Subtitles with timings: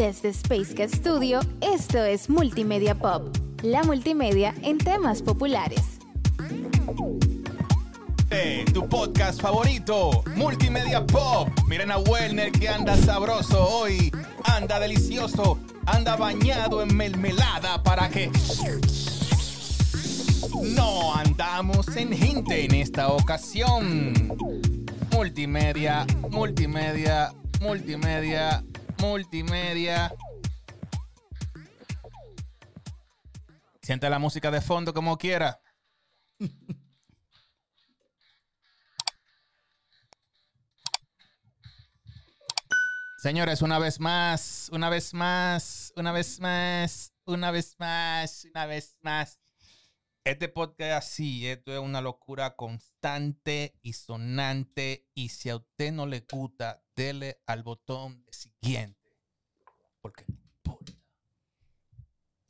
[0.00, 5.82] Desde Space Cat Studio, esto es Multimedia Pop, la multimedia en temas populares.
[8.72, 11.50] Tu podcast favorito, Multimedia Pop.
[11.68, 14.10] Miren a Werner que anda sabroso hoy,
[14.44, 18.30] anda delicioso, anda bañado en mermelada para que...
[20.62, 24.14] No andamos en gente en esta ocasión.
[25.12, 28.64] Multimedia, multimedia, multimedia,
[29.00, 30.14] multimedia.
[33.82, 35.60] Siente la música de fondo como quiera.
[43.18, 48.96] Señores, una vez más, una vez más, una vez más, una vez más, una vez
[49.02, 49.38] más.
[50.22, 55.08] Este podcast así, esto es una locura constante y sonante.
[55.14, 59.16] Y si a usted no le gusta, dele al botón de siguiente.
[60.02, 60.92] Porque no importa.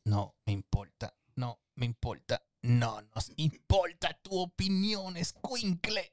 [0.05, 1.17] No me importa.
[1.36, 2.44] No me importa.
[2.62, 6.12] No nos importa tu opinión, escuincle.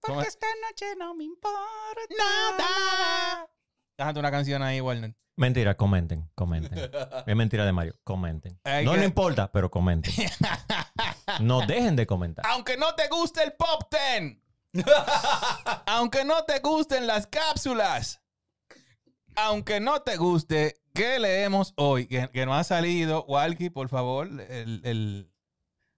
[0.00, 3.50] Porque esta noche no me importa nada.
[3.98, 5.14] Déjate una canción ahí, Warner.
[5.36, 6.78] Mentira, comenten, comenten.
[7.26, 8.58] es mentira de Mario, comenten.
[8.64, 10.14] Hay no que- le importa, pero comenten.
[11.40, 12.44] No dejen de comentar.
[12.48, 14.42] Aunque no te guste el Pop Ten.
[15.86, 18.22] Aunque no te gusten las cápsulas.
[19.36, 22.06] Aunque no te guste, ¿qué leemos hoy?
[22.08, 23.24] Que, que no ha salido.
[23.26, 25.30] Walkie, por favor, el, el-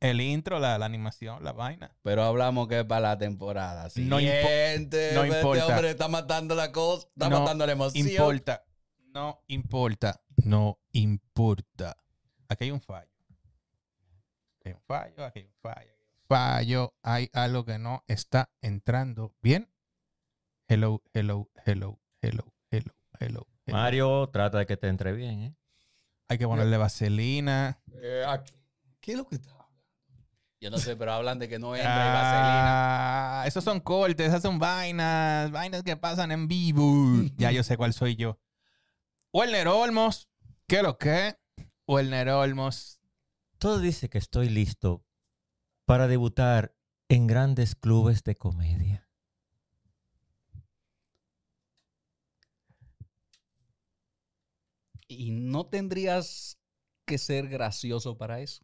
[0.01, 1.95] el intro, la, la animación, la vaina.
[2.03, 3.85] Pero hablamos que es para la temporada.
[3.97, 5.11] No impo- Siguiente.
[5.15, 5.67] no Este importa.
[5.67, 8.09] hombre está matando la cosa, está No matando la emoción.
[8.09, 8.65] Importa.
[9.15, 10.21] No importa.
[10.45, 11.97] No importa.
[12.49, 13.11] Aquí hay un fallo.
[14.61, 15.91] Aquí hay un fallo, aquí hay un fallo.
[16.29, 19.69] Fallo, hay algo que no está entrando bien.
[20.69, 23.47] Hello, hello, hello, hello, hello, hello.
[23.67, 23.77] hello.
[23.77, 25.57] Mario, trata de que te entre bien, ¿eh?
[26.29, 27.83] Hay que ponerle vaselina.
[28.01, 28.55] Eh, aquí-
[29.01, 29.60] ¿Qué es lo que está?
[30.61, 33.41] Yo no sé, pero hablan de que no entra y vaselina.
[33.41, 36.85] Ah, esos son cortes, esas son vainas, vainas que pasan en vivo.
[37.39, 38.39] ya yo sé cuál soy yo.
[39.33, 40.29] Werner Olmos,
[40.67, 41.35] ¿qué lo que?
[41.87, 43.01] Werner Olmos.
[43.59, 45.03] Todo dice que estoy listo
[45.87, 46.77] para debutar
[47.09, 49.09] en grandes clubes de comedia.
[55.09, 56.59] Y no tendrías
[57.07, 58.63] que ser gracioso para eso.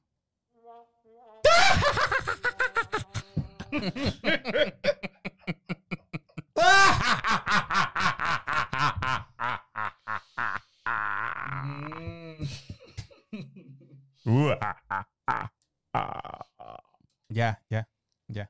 [17.37, 17.87] Ya, ya,
[18.29, 18.49] ya,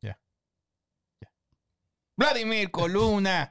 [0.00, 0.16] ya,
[1.20, 1.28] ya.
[2.16, 3.50] Vladimir Columna.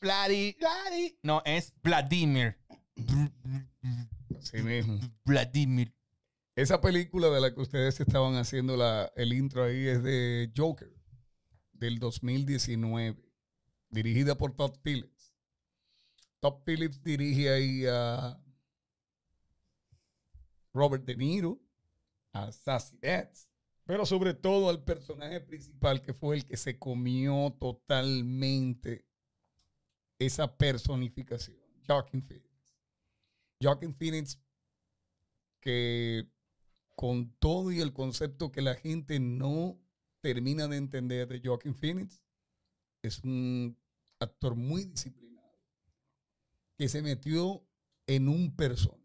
[0.00, 1.18] Vladi, Vladi.
[1.22, 2.56] No, es Vladimir.
[4.38, 4.98] Así mismo.
[5.24, 5.92] Vladimir.
[6.54, 10.92] Esa película de la que ustedes estaban haciendo la, el intro ahí es de Joker,
[11.72, 13.24] del 2019,
[13.88, 15.32] dirigida por Todd Phillips.
[16.40, 18.38] Todd Phillips dirige ahí a
[20.74, 21.58] Robert De Niro,
[22.32, 22.98] a Sassy
[23.84, 29.06] pero sobre todo al personaje principal que fue el que se comió totalmente
[30.18, 32.48] esa personificación, Joaquin Phoenix.
[33.60, 34.38] Joaquin Phoenix
[35.60, 36.28] que
[36.94, 39.78] con todo y el concepto que la gente no
[40.20, 42.22] termina de entender de Joaquin Phoenix,
[43.02, 43.76] es un
[44.20, 45.58] actor muy disciplinado,
[46.78, 47.64] que se metió
[48.06, 49.02] en un personaje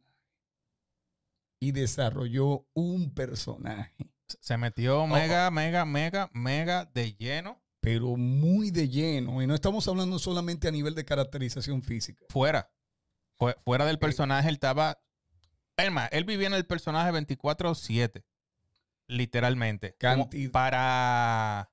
[1.59, 3.96] y desarrolló un personaje,
[4.40, 9.42] Se metió mega, mega, mega, mega de lleno pero muy de lleno.
[9.42, 12.25] Y no estamos hablando solamente a nivel de caracterización física.
[12.30, 12.69] fuera.
[13.40, 15.00] Fue- fuera del personaje, él estaba.
[15.77, 18.23] Es más, él vivía en el personaje 24-7.
[19.07, 19.95] Literalmente.
[20.01, 20.51] Como Cantidad.
[20.51, 21.71] para.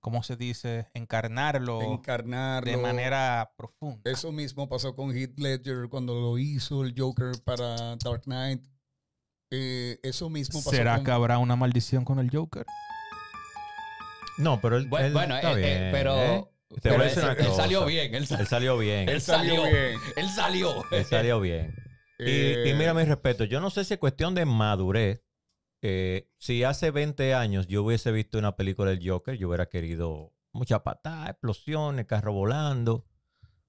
[0.00, 0.88] ¿Cómo se dice?
[0.92, 2.70] Encarnarlo Encarnarlo.
[2.70, 4.10] de manera profunda.
[4.10, 8.62] Eso mismo pasó con Heath Ledger cuando lo hizo el Joker para Dark Knight.
[9.50, 11.04] Eh, eso mismo pasó ¿Será con...
[11.06, 12.66] que habrá una maldición con el Joker?
[14.36, 16.44] No, pero él, Bueno, él bueno, está eh, eh, bien, pero, ¿eh?
[16.74, 18.14] Te pero voy a él, decir una él salió bien.
[18.14, 19.08] Él, sa- Él salió bien.
[19.08, 20.00] él salió bien.
[20.16, 20.84] Él salió.
[20.90, 21.74] Él salió bien.
[22.26, 25.22] Y, Eh, y mira mi respeto, yo no sé si es cuestión de madurez.
[25.86, 30.32] eh, si hace 20 años yo hubiese visto una película del Joker, yo hubiera querido
[30.52, 33.04] mucha patada, explosiones, carro volando.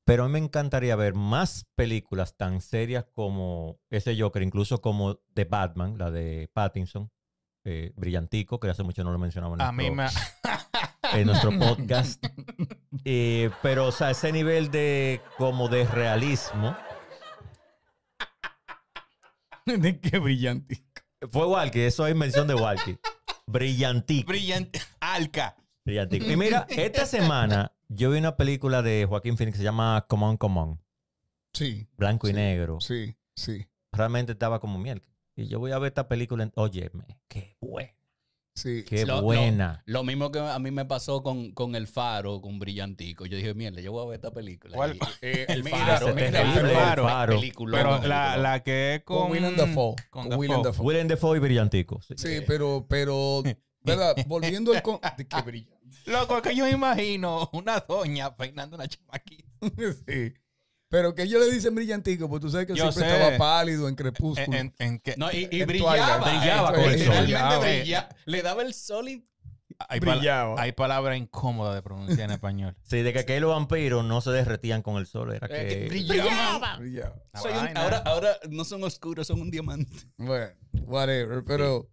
[0.05, 5.15] Pero a mí me encantaría ver más películas tan serias como ese Joker, incluso como
[5.33, 7.11] The Batman, la de Pattinson,
[7.65, 10.21] eh, Brillantico, que hace mucho no lo mencionamos en A mí nuestro-
[11.11, 11.19] me.
[11.19, 12.23] en nuestro podcast.
[13.03, 16.77] Eh, pero, o sea, ese nivel de como de realismo
[19.79, 20.83] ¿De qué brillante?
[21.31, 22.99] Fue Walkie, eso es mención de Walkie.
[23.47, 24.27] Brillantico.
[24.27, 24.79] Brillante.
[24.99, 25.55] Alca.
[25.83, 26.29] Brillantico.
[26.29, 30.25] Y mira, esta semana yo vi una película de Joaquín Phoenix que se llama Come
[30.25, 30.81] On, Come On.
[31.53, 32.79] Sí, Blanco y negro.
[32.79, 35.01] sí, sí, Realmente estaba como miel.
[35.35, 36.43] Y yo voy a ver esta película.
[36.43, 36.51] En...
[36.55, 37.93] Óyeme, qué buena.
[38.55, 38.83] Sí.
[38.87, 39.83] Qué Lo- lo- buena.
[39.85, 43.25] Lo mismo que a mí me pasó con, con El Faro, con Brillantico.
[43.25, 44.75] Yo dije, mierda, yo voy a ver esta película.
[44.75, 44.95] ¿Cuál?
[44.95, 47.03] Y- Eh, El mira, Faro, mira, pero- el Faro.
[47.03, 47.35] faro.
[47.35, 47.77] película.
[47.77, 49.17] Pero no, la, la que es con.
[49.23, 49.95] Con Willem Dafoe.
[50.09, 50.85] Con Willem Dafoe.
[50.85, 52.01] Willem Dafoe y Brillantico.
[52.01, 52.13] Sí.
[52.17, 53.43] Sí, pero, pero,
[53.81, 54.15] ¿verdad?
[54.27, 54.81] Volviendo al...
[54.81, 54.99] Con...
[55.17, 55.75] ¿De qué brillante?
[56.07, 59.45] Loco, es que yo me imagino una doña peinando una chamaquita.
[60.07, 60.33] sí.
[60.89, 63.23] Pero que ellos le dicen brillantico, porque tú sabes que Yo siempre sé.
[63.23, 64.57] estaba pálido en crepúsculo.
[64.57, 66.19] en- en que- No, y, y En brillaba.
[66.19, 66.39] Twilight.
[66.39, 67.07] Brillaba eh, con el sol.
[67.07, 67.59] Realmente Brillaba.
[67.59, 69.23] brilla- Le daba el sol y
[69.89, 69.99] hay,
[70.57, 72.77] hay palabras incómodas de pronunciar en español.
[72.83, 75.33] Sí, de que aquellos vampiros no se derretían con el sol.
[75.33, 75.87] Era eh, que que...
[75.89, 76.77] brillaba.
[76.77, 77.15] Brillaba.
[77.33, 77.81] La Soy un- vaina.
[77.83, 79.91] ahora, ahora no son oscuros, son un diamante.
[80.17, 80.53] Bueno,
[80.85, 81.43] whatever.
[81.43, 81.89] Pero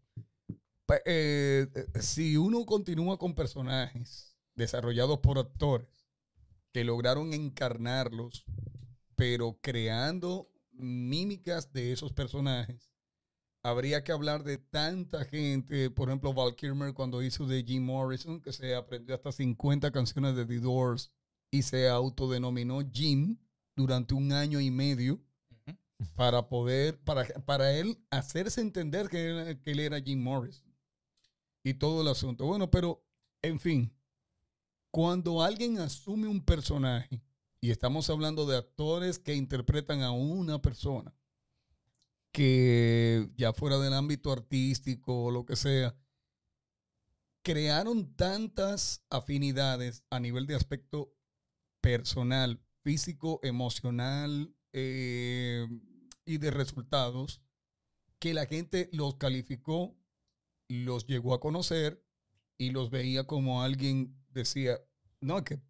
[1.07, 5.89] eh, eh, si uno continúa con personajes desarrollados por actores
[6.73, 8.45] que lograron encarnarlos,
[9.17, 12.93] pero creando mímicas de esos personajes,
[13.63, 15.91] habría que hablar de tanta gente.
[15.91, 20.37] Por ejemplo, Val Kilmer cuando hizo de Jim Morrison, que se aprendió hasta 50 canciones
[20.37, 21.13] de The Doors
[21.51, 23.39] y se autodenominó Jim
[23.77, 25.21] durante un año y medio
[26.17, 30.73] para poder, para, para él hacerse entender que él, que él era Jim Morrison
[31.63, 32.47] y todo el asunto.
[32.47, 33.05] Bueno, pero,
[33.43, 33.93] en fin,
[34.91, 37.23] cuando alguien asume un personaje,
[37.63, 41.15] y estamos hablando de actores que interpretan a una persona,
[42.33, 45.97] que ya fuera del ámbito artístico o lo que sea,
[47.43, 51.15] crearon tantas afinidades a nivel de aspecto
[51.81, 55.65] personal, físico, emocional eh,
[56.25, 57.43] y de resultados,
[58.19, 59.97] que la gente los calificó,
[60.67, 62.05] los llegó a conocer
[62.59, 64.81] y los veía como alguien decía,
[65.21, 65.61] no, que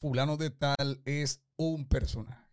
[0.00, 2.44] fulano de tal es un personaje.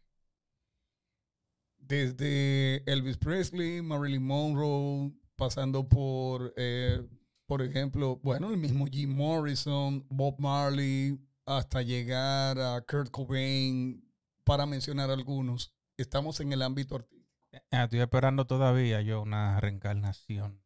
[1.78, 7.06] Desde Elvis Presley, Marilyn Monroe, pasando por, eh,
[7.45, 14.01] por ejemplo, bueno, el mismo Jim Morrison, Bob Marley, hasta llegar a Kurt Cobain,
[14.44, 15.74] para mencionar algunos.
[15.98, 17.24] Estamos en el ámbito artístico.
[17.72, 20.63] Ah, estoy esperando todavía yo una reencarnación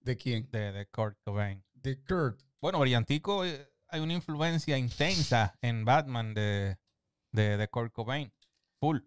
[0.00, 0.48] ¿De quién?
[0.50, 1.62] de, de Kurt Cobain.
[1.74, 2.40] De Kurt.
[2.60, 6.78] Bueno, Brillantico, eh, hay una influencia intensa en Batman de,
[7.32, 8.32] de, de Kurt Cobain.
[8.80, 8.98] Full.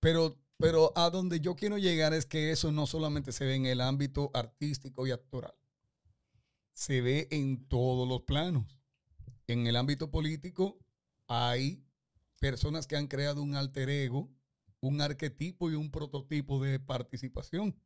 [0.00, 3.66] Pero, pero a donde yo quiero llegar es que eso no solamente se ve en
[3.66, 5.54] el ámbito artístico y actoral.
[6.72, 8.78] Se ve en todos los planos.
[9.46, 10.78] En el ámbito político
[11.26, 11.84] hay
[12.38, 14.30] personas que han creado un alter ego,
[14.80, 17.76] un arquetipo y un prototipo de participación.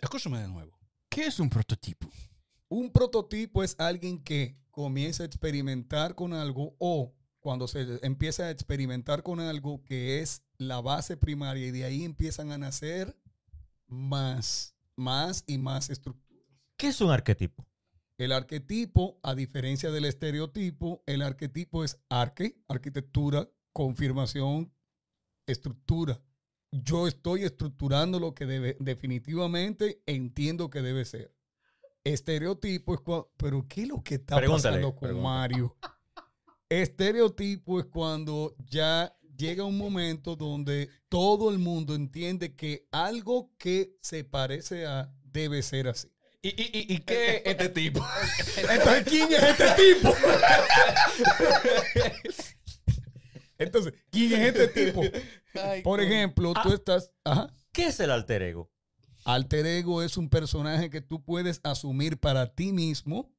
[0.00, 0.78] Escúchame de nuevo.
[1.10, 2.10] ¿Qué es un prototipo?
[2.70, 8.50] Un prototipo es alguien que comienza a experimentar con algo o cuando se empieza a
[8.52, 13.18] experimentar con algo que es la base primaria y de ahí empiezan a nacer
[13.88, 16.46] más, más y más estructuras.
[16.76, 17.66] ¿Qué es un arquetipo?
[18.18, 24.72] El arquetipo, a diferencia del estereotipo, el arquetipo es arque, arquitectura, confirmación,
[25.44, 26.22] estructura.
[26.70, 31.34] Yo estoy estructurando lo que debe, definitivamente entiendo que debe ser.
[32.04, 35.22] Estereotipo es cuando, pero ¿qué es lo que está Pregúntale, pasando con pregúntale.
[35.22, 35.76] Mario?
[36.68, 43.96] Estereotipo es cuando ya llega un momento donde todo el mundo entiende que algo que
[44.00, 46.08] se parece a debe ser así.
[46.42, 48.00] ¿Y, y, y, y qué es este tipo?
[48.70, 50.14] Entonces, ¿quién es este tipo?
[53.58, 55.02] Entonces, ¿quién es este tipo?
[55.82, 57.10] Por ejemplo, tú estás.
[57.24, 57.52] Ajá.
[57.72, 58.70] ¿Qué es el alter ego?
[59.24, 63.32] Alter ego es un personaje que tú puedes asumir para ti mismo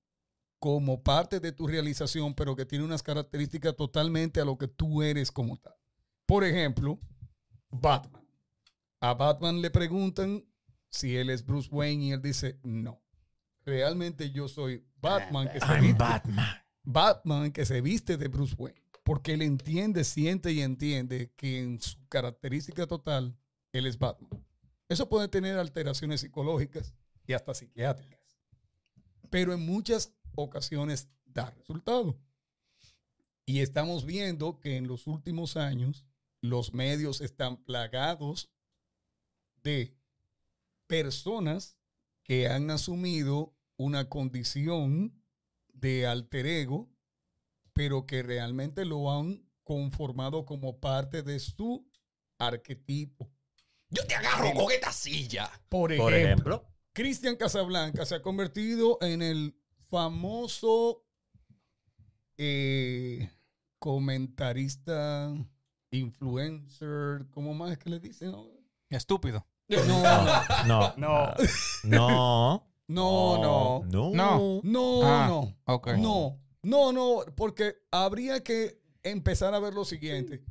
[0.60, 5.02] como parte de tu realización, pero que tiene unas características totalmente a lo que tú
[5.02, 5.74] eres como tal.
[6.28, 7.00] Por ejemplo,
[7.72, 8.24] Batman.
[9.00, 10.46] A Batman le preguntan
[10.90, 13.02] si él es Bruce Wayne y él dice no.
[13.66, 16.46] Realmente yo soy Batman que se viste, Batman.
[16.84, 21.82] Batman que se viste de Bruce Wayne, porque él entiende, siente y entiende que en
[21.82, 23.36] su característica total
[23.72, 24.30] él es Batman.
[24.92, 26.94] Eso puede tener alteraciones psicológicas
[27.26, 28.38] y hasta psiquiátricas,
[29.30, 32.20] pero en muchas ocasiones da resultado.
[33.46, 36.06] Y estamos viendo que en los últimos años
[36.42, 38.52] los medios están plagados
[39.64, 39.96] de
[40.88, 41.78] personas
[42.22, 45.24] que han asumido una condición
[45.74, 46.90] de alter ego,
[47.72, 51.90] pero que realmente lo han conformado como parte de su
[52.38, 53.32] arquetipo.
[53.92, 55.50] Yo te agarro con esta silla.
[55.70, 59.56] Por Por ejemplo, ejemplo, Cristian Casablanca se ha convertido en el
[59.90, 61.04] famoso
[62.38, 63.30] eh,
[63.80, 65.34] comentarista,
[65.92, 68.32] influencer, ¿cómo más es que le dicen?
[68.32, 68.48] No,
[68.90, 69.46] Estúpido.
[69.68, 69.84] no,
[70.66, 71.36] no, no,
[71.84, 74.62] no, no, no, no, No.
[74.64, 75.88] no, Ah, no, Ok.
[75.98, 80.44] no, no, no, porque habría que empezar a ver lo siguiente.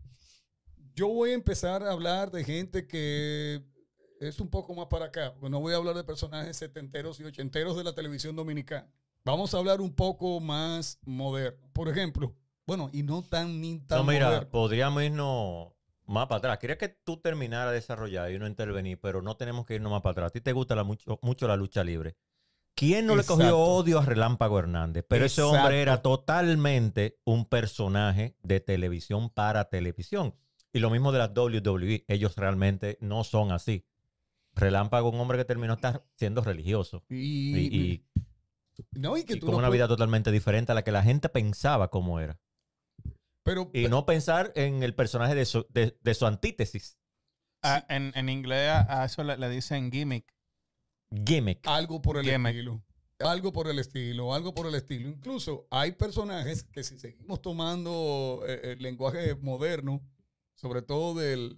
[0.94, 3.62] Yo voy a empezar a hablar de gente que
[4.20, 7.76] es un poco más para acá, no voy a hablar de personajes setenteros y ochenteros
[7.76, 8.86] de la televisión dominicana.
[9.24, 11.68] Vamos a hablar un poco más moderno.
[11.72, 12.34] Por ejemplo,
[12.66, 14.50] bueno, y no tan ni tan No, mira, moderno.
[14.50, 15.72] podríamos irnos
[16.06, 16.58] más para atrás.
[16.58, 20.02] Quería que tú terminaras de desarrollar y no intervenir, pero no tenemos que irnos más
[20.02, 20.26] para atrás.
[20.28, 22.16] A ti te gusta la mucho, mucho la lucha libre.
[22.74, 25.04] ¿Quién no le cogió odio a Relámpago Hernández?
[25.06, 30.34] Pero ese hombre era totalmente un personaje de televisión para televisión.
[30.72, 32.04] Y lo mismo de las WWE.
[32.08, 33.84] Ellos realmente no son así.
[34.54, 37.04] Relámpago, un hombre que terminó estar siendo religioso.
[37.08, 38.04] Y, Y, y-
[38.92, 40.92] no, y que y tú con no una puedes- vida totalmente diferente a la que
[40.92, 42.40] la gente pensaba cómo era.
[43.42, 46.98] pero, Y no pensar en el personaje de su, de- de su antítesis.
[47.62, 50.32] Ah, en, en inglés a a eso le, le dicen gimmick.
[51.26, 51.66] Gimmick.
[51.66, 52.52] algo por el Gimmick.
[52.54, 52.82] estilo.
[53.18, 55.08] Algo por el estilo, algo por el estilo.
[55.08, 60.00] Incluso hay personajes que si seguimos tomando eh, el lenguaje moderno,
[60.60, 61.56] sobre todo del,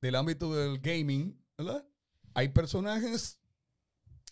[0.00, 1.84] del ámbito del gaming, ¿verdad?
[2.34, 3.40] Hay personajes,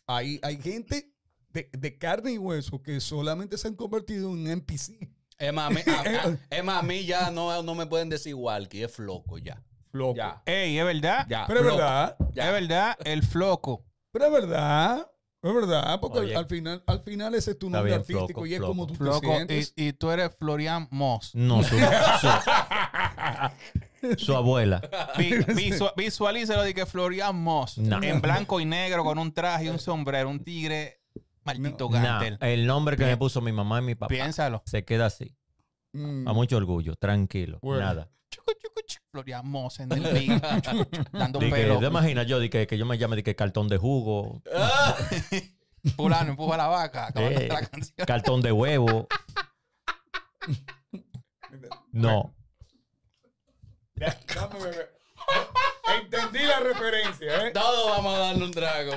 [0.07, 1.13] hay, hay gente
[1.49, 5.09] de, de carne y hueso que solamente se han convertido en NPC.
[5.39, 8.09] Es más, a mí, a- a- es más, a mí ya no, no me pueden
[8.09, 9.63] decir igual, que es floco ya.
[9.91, 10.17] Floco.
[10.17, 11.27] Ya, Ey, es verdad.
[11.29, 11.45] ya.
[11.47, 12.47] Pero es verdad, Ya.
[12.47, 13.85] Es verdad, el floco.
[14.13, 15.11] pero es verdad.
[15.43, 16.37] Es verdad, porque al- Oye.
[16.37, 18.71] al, final, al final ese es tu nombre bien, artístico floco, y es floco.
[18.73, 19.27] como tú te Floco.
[19.27, 19.73] Y, sientes.
[19.77, 21.35] y tú eres Florian Moss.
[21.35, 21.79] No, su, su-
[24.19, 24.81] su abuela.
[25.19, 27.79] Vi- visua- visualízalo de que Florian Moss.
[27.79, 28.03] No.
[28.03, 30.29] En blanco y negro, con un traje y un sombrero.
[30.29, 31.01] Un tigre
[31.45, 32.39] maldito gantel.
[32.41, 34.63] el nombre que me puso mi mamá y mi papá Piénsalo.
[34.67, 35.37] se queda así.
[35.93, 36.27] Mm.
[36.27, 37.83] A mucho orgullo, tranquilo, Bueno.
[37.83, 38.11] nada.
[38.31, 39.05] Chucu, chucu, chucu.
[39.13, 40.41] Florian Moss en el ring.
[41.13, 41.79] dando Di que, pelo.
[41.79, 44.43] ¿Te imaginas yo di que, que yo me llame de que cartón de jugo,
[45.97, 47.13] Fulano empuja la vaca.
[47.15, 47.47] Eh.
[47.53, 48.07] la canción.
[48.07, 49.07] cartón de huevo?
[51.93, 52.35] No.
[53.97, 54.93] Dame beber.
[56.03, 57.51] Entendí la referencia, ¿eh?
[57.53, 58.93] Todos vamos a darle un trago.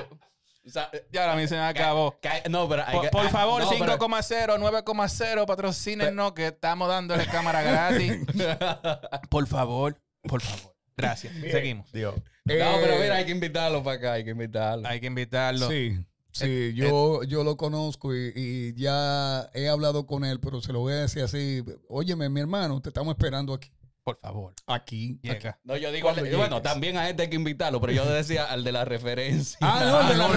[0.66, 2.18] O sea, Ya la misión acabó.
[2.50, 6.88] no, pero hay Por, que- por ah, favor, no, pero- 5,0, 9,0, patrocínenos que estamos
[6.88, 8.12] dándole cámara gratis.
[9.30, 10.74] Por favor, por favor.
[10.96, 11.32] Gracias.
[11.50, 11.90] Seguimos.
[11.92, 12.14] Dios.
[12.16, 14.86] No, pero Eh, mira, hay que invitarlo para acá, hay que invitarlo.
[14.88, 15.68] Hay que invitarlo.
[15.68, 20.60] Sí, Eh, sí, yo, yo lo conozco y, y ya he hablado con él, pero
[20.60, 21.64] se lo voy a decir así.
[21.88, 23.70] Óyeme, mi hermano, te estamos esperando aquí.
[24.14, 24.54] Por favor.
[24.66, 25.18] Aquí.
[25.22, 25.58] Llega.
[25.64, 28.64] No, yo digo, al- bueno, también a este hay que invitarlo, pero yo decía al
[28.64, 29.58] de la referencia.
[29.60, 30.34] Ah, no, el de la no,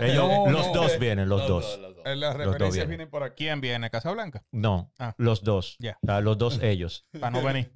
[0.00, 1.64] no, ellos- los dos vienen, los Los dos.
[1.64, 2.04] dos, los dos.
[2.04, 2.88] Las dos referencias vienen.
[2.88, 3.44] vienen por aquí.
[3.44, 3.90] ¿Quién viene?
[3.90, 4.44] Casablanca.
[4.52, 5.14] No, Ah.
[5.18, 5.76] los dos.
[5.80, 5.98] Ya.
[6.06, 7.06] Ah, los dos ellos.
[7.20, 7.72] Para no venir.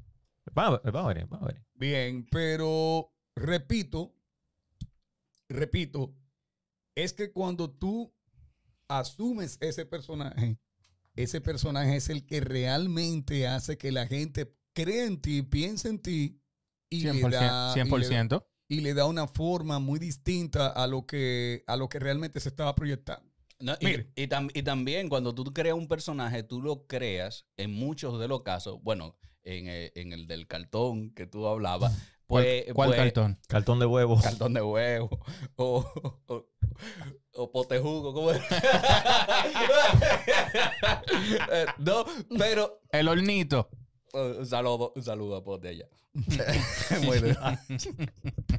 [0.52, 1.62] Vamos, a vamos a ver, vamos a ver.
[1.75, 4.14] Bien, pero repito,
[5.48, 6.14] repito,
[6.94, 8.12] es que cuando tú
[8.88, 10.58] asumes ese personaje,
[11.14, 15.98] ese personaje es el que realmente hace que la gente crea en ti, piense en
[16.00, 16.40] ti
[16.90, 17.30] y le 100%.
[17.30, 18.44] da, y le- 100%.
[18.68, 22.48] y le da una forma muy distinta a lo que, a lo que realmente se
[22.50, 23.26] estaba proyectando.
[23.60, 28.20] No, y, tam- y también cuando tú creas un personaje, tú lo creas en muchos
[28.20, 31.92] de los casos, bueno, en, eh, en el del cartón que tú hablabas,
[32.28, 33.38] ¿Cuál, pues, cuál pues, cartón?
[33.48, 34.20] Cartón de huevo.
[34.20, 35.08] Cartón de huevo
[35.56, 35.78] o,
[36.26, 36.46] o,
[37.34, 38.40] o pote jugo, ¿cómo es?
[41.78, 42.04] No,
[42.38, 43.70] pero El hornito.
[44.12, 45.86] Un saludo, un saludo a pote allá.
[47.04, 47.36] Muy bien.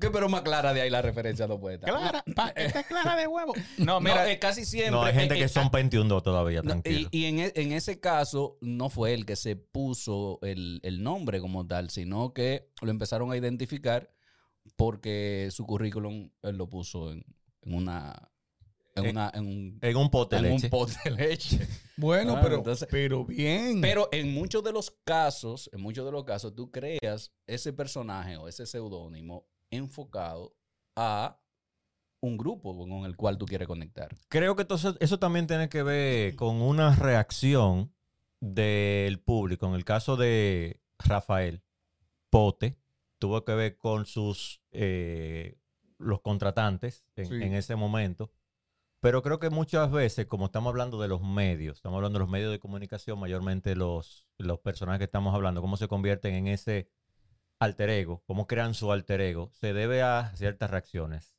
[0.00, 1.88] ¿Qué pero más clara de ahí la referencia no puede estar?
[1.90, 2.22] Clara.
[2.34, 3.54] pa- esta es clara de huevo.
[3.78, 4.90] No, Mira, eh, casi siempre.
[4.90, 7.08] No, hay gente eh, que eh, son 21 todavía, No, tranquilo.
[7.10, 11.02] y y en, e- en ese caso no fue el que se puso el, el
[11.02, 14.10] nombre como tal, sino que lo empezaron a identificar
[14.76, 17.24] porque su currículum él lo puso en,
[17.62, 18.30] en una
[18.96, 20.68] en Eh, una en un, En un pote de en un leche.
[20.68, 21.58] pot de leche.
[21.98, 23.80] Bueno, Ah, pero, entonces- pero bien.
[23.80, 28.36] Pero en muchos de los casos, en muchos de los casos, tú creas ese personaje
[28.36, 30.54] o ese seudónimo enfocado
[30.94, 31.40] a
[32.20, 34.14] un grupo con el cual tú quieres conectar.
[34.28, 37.92] Creo que entonces eso también tiene que ver con una reacción
[38.40, 39.66] del público.
[39.66, 41.62] En el caso de Rafael
[42.30, 42.78] Pote,
[43.18, 45.56] tuvo que ver con sus eh,
[45.98, 47.34] los contratantes en, Sí.
[47.36, 48.30] en ese momento.
[49.00, 52.30] Pero creo que muchas veces, como estamos hablando de los medios, estamos hablando de los
[52.30, 56.88] medios de comunicación, mayormente los, los personajes que estamos hablando, cómo se convierten en ese
[57.58, 61.36] alter ego, cómo crean su alter ego, se debe a ciertas reacciones.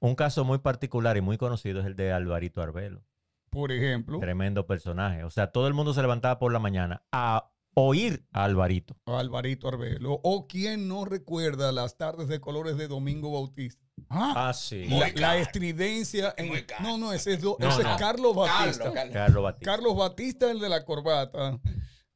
[0.00, 3.04] Un caso muy particular y muy conocido es el de Alvarito Arbelo.
[3.50, 5.24] Por ejemplo, Tremendo personaje.
[5.24, 7.50] O sea, todo el mundo se levantaba por la mañana a
[7.80, 8.96] oír a Alvarito.
[9.06, 10.20] Alvarito Arbelo.
[10.22, 13.84] O quien no recuerda las tardes de colores de Domingo Bautista.
[14.08, 14.86] Ah, Ah, sí.
[14.88, 15.38] La, caro.
[15.40, 16.34] estridencia.
[16.36, 16.82] en- Muy caro.
[16.84, 17.92] no, no, ese es, do- No, ese no.
[17.92, 18.92] es Carlos Batista.
[18.92, 19.70] Carlos, Carlos Batista.
[19.72, 21.60] Carlos Batista, el de la corbata.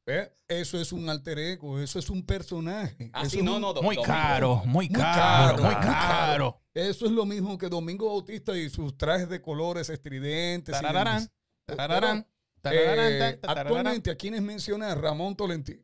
[0.05, 0.29] ¿Eh?
[0.49, 3.09] Eso es un alter ego, eso es un personaje.
[3.13, 6.61] Ah, Eso sí, es no, un- no, muy caro, muy Muy caro, caro, muy caro.
[6.73, 10.75] Eso es lo mismo que Domingo Bautista y sus trajes de colores estridentes.
[10.75, 11.29] demás.
[11.65, 12.27] tarararán,
[12.71, 15.81] Eh, actualmente, a quienes menciona Ramón Tolentino.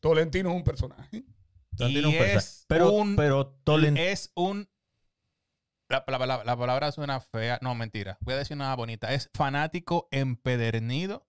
[0.00, 1.24] Tolentino es un personaje.
[1.76, 2.64] Tolentino Y es un personaje.
[2.68, 4.68] pero, un- pero Tolen- Es un.
[5.88, 7.58] La, la- la- la palabra suena fea.
[7.62, 8.16] No, mentira.
[8.20, 9.12] Voy a decir una bonita.
[9.12, 11.26] Es fanático empedernido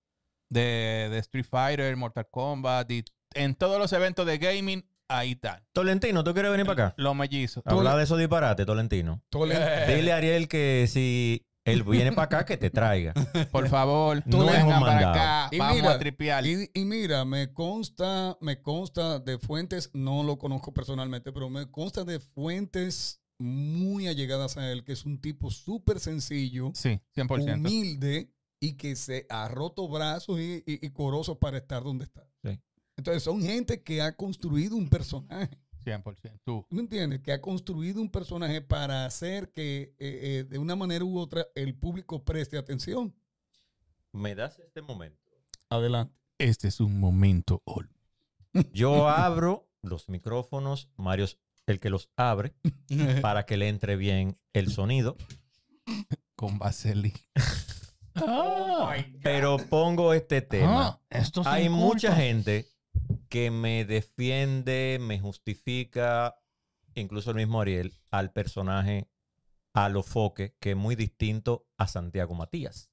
[0.49, 2.89] de, de Street Fighter, Mortal Kombat.
[2.91, 3.03] y
[3.35, 5.63] en todos los eventos de gaming, ahí están.
[5.73, 6.93] Tolentino, ¿tú quieres venir para acá?
[6.97, 7.61] Los mellizos.
[7.65, 9.21] Habla de esos disparates, Tolentino.
[9.29, 13.13] Tolen- Dile a Ariel que si él viene para acá, que te traiga.
[13.51, 15.49] Por favor, No es un para acá.
[15.51, 16.45] Y Vamos mira, a tripear.
[16.45, 21.69] Y, y mira, me consta, me consta de fuentes, no lo conozco personalmente, pero me
[21.71, 27.55] consta de fuentes muy allegadas a él, que es un tipo súper sencillo, Sí, 100%.
[27.57, 32.25] humilde y que se ha roto brazos y, y, y corosos para estar donde está.
[32.43, 32.59] Sí.
[32.95, 35.57] Entonces son gente que ha construido un personaje.
[35.83, 36.39] 100%.
[36.43, 36.65] Tú.
[36.69, 37.21] ¿Me entiendes?
[37.21, 41.45] Que ha construido un personaje para hacer que eh, eh, de una manera u otra
[41.55, 43.13] el público preste atención.
[44.11, 45.19] ¿Me das este momento?
[45.69, 46.15] Adelante.
[46.37, 47.89] Este es un momento ol-
[48.73, 52.53] Yo abro los micrófonos, Mario es el que los abre,
[53.21, 55.17] para que le entre bien el sonido.
[56.35, 57.19] con vaselina.
[58.15, 60.87] Ah, Pero pongo este tema.
[60.87, 62.67] ah, esto es Hay mucha gente
[63.33, 66.39] que me defiende, me justifica,
[66.93, 69.09] incluso el mismo Ariel, al personaje
[69.73, 72.91] a lo foque, que es muy distinto a Santiago Matías.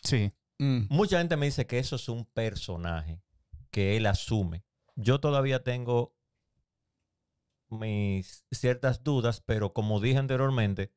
[0.00, 0.32] Sí.
[0.60, 0.82] Mm.
[0.90, 3.20] Mucha gente me dice que eso es un personaje
[3.72, 4.64] que él asume.
[4.94, 6.14] Yo todavía tengo
[7.68, 10.92] mis ciertas dudas, pero como dije anteriormente,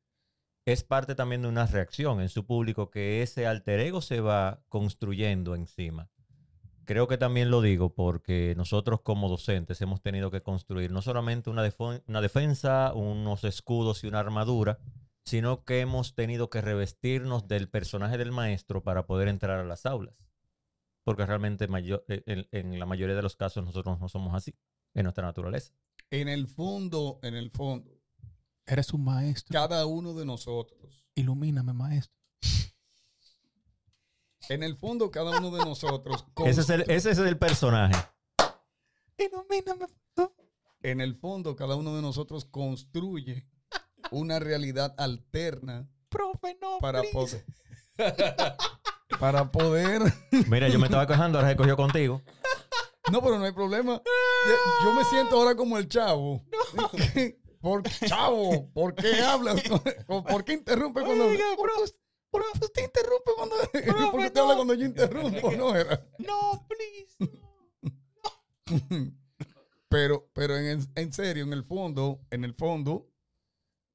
[0.66, 4.62] es parte también de una reacción en su público que ese alter ego se va
[4.68, 6.12] construyendo encima.
[6.84, 11.50] Creo que también lo digo porque nosotros como docentes hemos tenido que construir no solamente
[11.50, 11.68] una,
[12.06, 14.78] una defensa, unos escudos y una armadura,
[15.24, 19.86] sino que hemos tenido que revestirnos del personaje del maestro para poder entrar a las
[19.86, 20.14] aulas.
[21.04, 21.66] Porque realmente
[22.08, 24.54] eh, en, en la mayoría de los casos nosotros no somos así,
[24.94, 25.72] en nuestra naturaleza.
[26.10, 28.00] En el fondo, en el fondo,
[28.66, 29.52] Eres un maestro.
[29.52, 32.19] cada uno de nosotros, Ilumíname, maestro.
[34.48, 37.94] En el fondo, cada uno de nosotros, Ese es el, ese es el personaje.
[39.18, 39.86] Ilumíname.
[40.82, 43.46] en el fondo, cada uno de nosotros construye
[44.10, 46.78] una realidad alterna Profe, no.
[46.80, 47.44] para poder,
[49.20, 50.02] para poder,
[50.48, 52.22] Mira, yo me estaba quejando, ahora se cogió contigo.
[53.12, 54.02] no, pero no hay problema.
[54.82, 56.42] Yo, me siento ahora como el chavo.
[57.60, 58.72] ¿Por qué, chavo?
[58.72, 59.62] ¿Por qué hablas?
[60.06, 61.70] ¿Por qué interrumpe cuando Oiga, ¿Por
[62.30, 63.70] qué usted- usted interrumpe cuando ¿Por
[64.20, 64.42] qué usted no.
[64.42, 65.52] habla cuando yo interrumpo?
[65.52, 66.06] No era.
[66.18, 67.16] No, please.
[69.88, 73.10] Pero, pero en, en serio, en el fondo, en el fondo,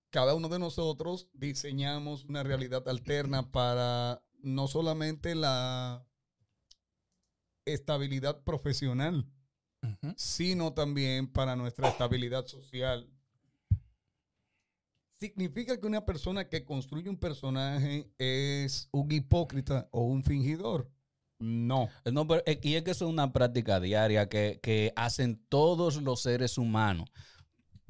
[0.09, 6.05] cada uno de nosotros diseñamos una realidad alterna para no solamente la
[7.63, 9.25] estabilidad profesional,
[9.83, 10.13] Ujú.
[10.17, 13.09] sino también para nuestra estabilidad social.
[15.17, 20.91] ¿Significa que una persona que construye un personaje es un hipócrita o un fingidor?
[21.39, 21.89] No.
[22.11, 26.01] No, pero, eh, y es que eso es una práctica diaria que, que hacen todos
[26.01, 27.09] los seres humanos.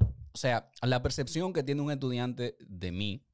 [0.00, 3.24] O sea, la percepción que tiene un estudiante de mí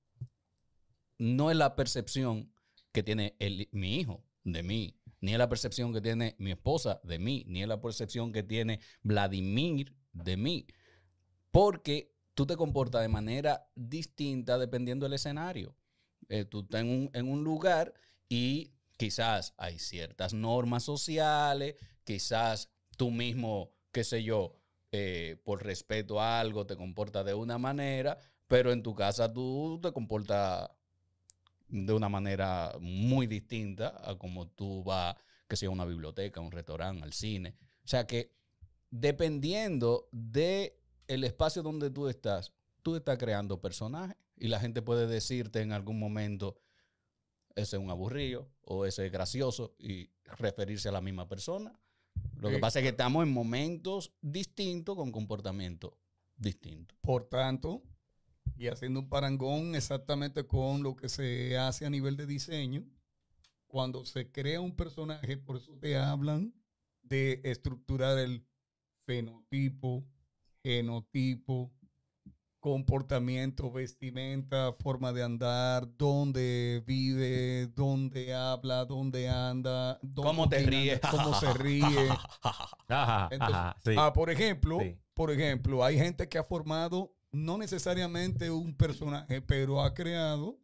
[1.18, 2.52] no es la percepción
[2.92, 7.00] que tiene el- mi hijo de mí, ni es la percepción que tiene mi esposa
[7.04, 10.66] de mí, ni es la percepción que tiene Vladimir de mí.
[11.50, 15.74] Porque tú te comportas de manera distinta dependiendo del escenario.
[16.28, 17.94] Eh, tú estás en un, lugar
[18.28, 24.56] y quizás hay ciertas normas sociales, quizás tú mismo, qué sé yo,
[24.92, 29.80] eh, por respeto a algo te comportas de una manera, pero en tu casa tú
[29.82, 30.70] te comportas
[31.68, 35.16] de una manera muy distinta a como tú vas,
[35.48, 37.56] que sea una biblioteca, un restaurante, al cine.
[37.84, 38.34] O sea que
[38.90, 40.81] dependiendo de
[41.14, 45.72] el espacio donde tú estás, tú estás creando personajes y la gente puede decirte en
[45.72, 46.58] algún momento,
[47.54, 51.78] ese es un aburrido o ese es gracioso y referirse a la misma persona.
[52.36, 55.98] Lo que Eh, pasa es que estamos en momentos distintos con comportamiento
[56.36, 56.94] distinto.
[57.02, 57.82] Por tanto,
[58.56, 62.84] y haciendo un parangón exactamente con lo que se hace a nivel de diseño,
[63.66, 66.54] cuando se crea un personaje, por eso te hablan
[67.02, 68.44] de estructurar el
[69.04, 70.04] fenotipo,
[70.62, 71.72] genotipo,
[72.60, 81.00] comportamiento, vestimenta, forma de andar, dónde vive, dónde habla, dónde anda, dónde ¿Cómo te ríes?
[81.10, 81.80] cómo se ríe.
[83.30, 83.94] Entonces, sí.
[83.98, 84.96] Ah, por ejemplo, Sí.
[85.14, 90.60] por ejemplo, hay gente que ha formado no necesariamente un personaje, pero ha creado,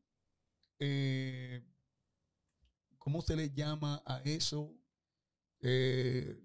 [0.79, 1.65] eh,
[2.99, 4.73] ¿cómo se le llama a eso?
[5.63, 6.39] Eh,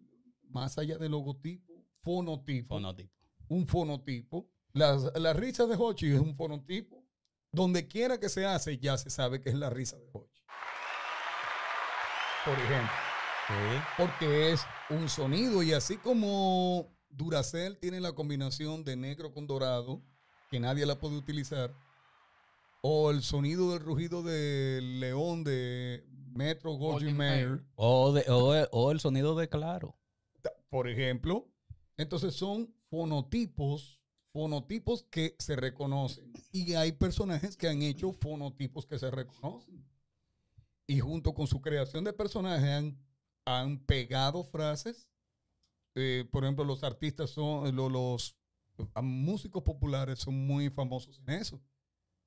[0.50, 2.76] más allá del logotipo, fonotipo.
[2.76, 3.14] Fonotipo.
[3.54, 4.50] Un fonotipo.
[4.74, 7.04] Las- La, risa de Hochi es un fonotipo.
[7.52, 10.42] Donde quiera que se hace, ya se sabe que es la risa de Hochi.
[12.46, 12.92] Por ejemplo
[13.48, 13.54] Sí.
[13.98, 20.02] porque es un sonido y así como Duracell tiene la combinación de negro con dorado,
[20.50, 21.74] que nadie la puede utilizar,
[22.82, 28.68] o el sonido del rugido del león de Metro Goldwyn Mayer, O, de- o el-
[28.72, 29.96] o el sonido de claro.
[30.70, 31.48] por ejemplo,
[31.98, 34.00] entonces son fonotipos,
[34.32, 36.32] fonotipos que se reconocen.
[36.52, 39.84] Y hay personajes que han hecho fonotipos que se reconocen.
[40.86, 42.96] Y junto con su creación de personajes han,
[43.46, 45.10] han pegado frases.
[45.96, 48.36] Eh, por ejemplo, los artistas son, lo- los,
[48.94, 51.60] ah, músicos populares son muy famosos en eso.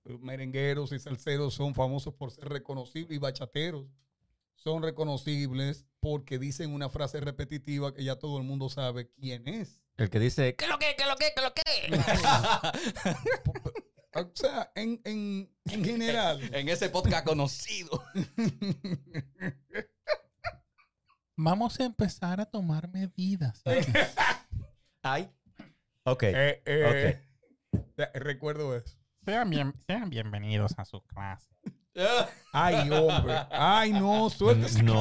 [0.03, 3.87] Los merengueros y salseros son famosos por ser reconocibles y bachateros
[4.57, 9.86] son reconocibles porque dicen una frase repetitiva que ya todo el mundo sabe quién es.
[9.97, 10.95] El que dice, ¿Qué lo que?
[10.97, 11.33] ¿Qué lo que?
[11.35, 11.63] ¿Qué lo que?
[14.19, 16.41] O sea, en, en, en general.
[16.55, 18.03] en ese podcast conocido.
[21.37, 23.63] Vamos a empezar a tomar medidas.
[25.03, 25.31] ay.
[26.05, 26.23] Ok.
[26.23, 27.21] eh, eh,
[27.99, 28.97] ya, Recuerdo eso.
[29.23, 31.51] Sean, bien, sean bienvenidos a su clase.
[32.55, 33.35] Ay, hombre.
[33.51, 34.83] Ay, no, suéltese.
[34.83, 34.95] No,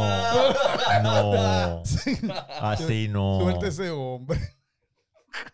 [1.03, 1.83] no.
[2.59, 3.39] Así no.
[3.39, 4.41] Suelte ese hombre.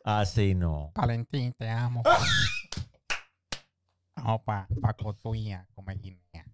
[0.03, 0.91] Así no.
[0.95, 2.01] Valentín, te amo.
[4.15, 6.45] Vamos pa, pa Cotuía, come guinea.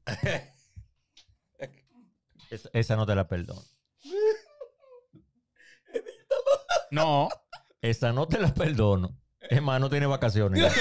[2.49, 3.61] Esa, esa no te la perdono.
[6.91, 7.29] No,
[7.81, 9.17] Esa no te la perdono.
[9.41, 10.73] Es más, no tiene vacaciones.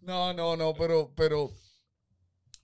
[0.00, 1.50] No, no, no, pero, pero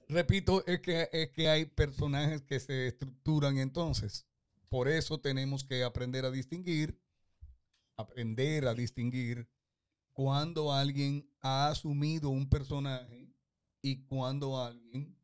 [0.08, 4.26] repito, es que, es que hay personajes que se estructuran entonces.
[4.74, 7.00] Por eso tenemos que aprender a distinguir,
[7.96, 9.48] aprender a distinguir
[10.12, 13.32] cuando alguien ha asumido un personaje
[13.82, 15.16] y cuando alguien,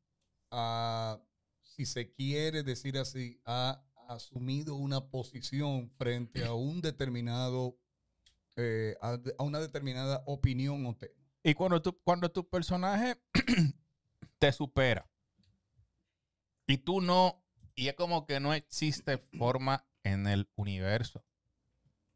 [1.62, 7.76] si se quiere decir así, ha asumido una posición frente a un determinado,
[8.54, 11.28] eh, a, a una determinada opinión o tema.
[11.42, 13.20] y cuando tu, cuando tu personaje
[14.38, 15.10] te supera
[16.68, 17.42] y tú no,
[17.80, 21.24] y es como que no existe forma en el universo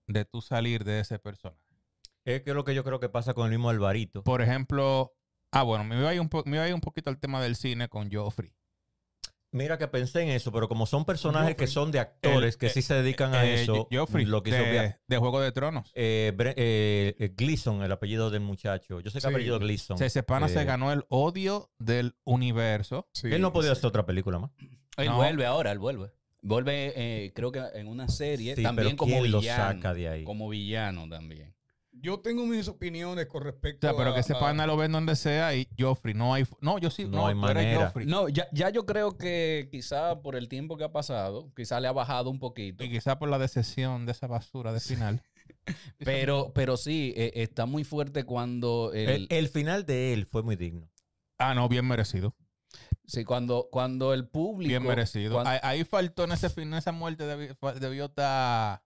[0.07, 1.61] de tú salir de ese personaje.
[2.27, 4.23] Es que es lo que yo creo que pasa con el mismo Alvarito.
[4.25, 5.15] Por ejemplo,
[5.53, 7.19] ah, bueno, me iba a ir un, po- me iba a ir un poquito al
[7.19, 8.53] tema del cine con Joffrey.
[9.53, 12.69] Mira que pensé en eso, pero como son personajes que son de actores El- que
[12.71, 15.93] sí se dedican a Eh, eso, Joffrey, lo que hizo de, de Juego de Tronos.
[15.95, 19.01] eh, Bre- eh, eh, Gleason, el apellido del muchacho.
[19.01, 19.27] Yo sé que Sí.
[19.29, 19.97] el apellido Gleason.
[19.97, 23.09] Se sepana, se eh, ganó el odio del universo.
[23.23, 24.51] Él no podía hacer otra película más.
[24.97, 25.17] Él No.
[25.17, 26.13] vuelve ahora, él vuelve.
[26.43, 29.73] Vuelve, eh, creo que en una serie, Sí, también pero como ¿quién lo villano.
[29.75, 30.25] saca de ahí?
[30.25, 31.55] Como villano también.
[31.97, 34.77] Yo tengo mis opiniones con O respecto sea, pero a- que ese a- pana lo
[34.77, 36.45] ven donde sea y Joffrey, no hay...
[36.61, 37.87] No, yo sí, No no, hay manera.
[37.87, 38.05] Joffrey.
[38.07, 41.89] No, ya, ya yo creo que quizá por el tiempo que ha pasado, quizá le
[41.89, 42.85] ha bajado un poquito.
[42.85, 45.23] Y quizá por la decepción de esa basura de final.
[45.99, 50.43] Pero, pero sí, eh, está muy fuerte cuando el, El, el final de él fue
[50.43, 50.91] muy digno.
[51.39, 52.35] Ah, no, bien merecido.
[53.07, 54.69] Sí, cuando, cuando el público.
[54.69, 55.33] Bien merecido.
[55.35, 57.25] cuando- Ahí, ahí faltó en ese fin, en esa muerte
[57.81, 58.83] debió estar...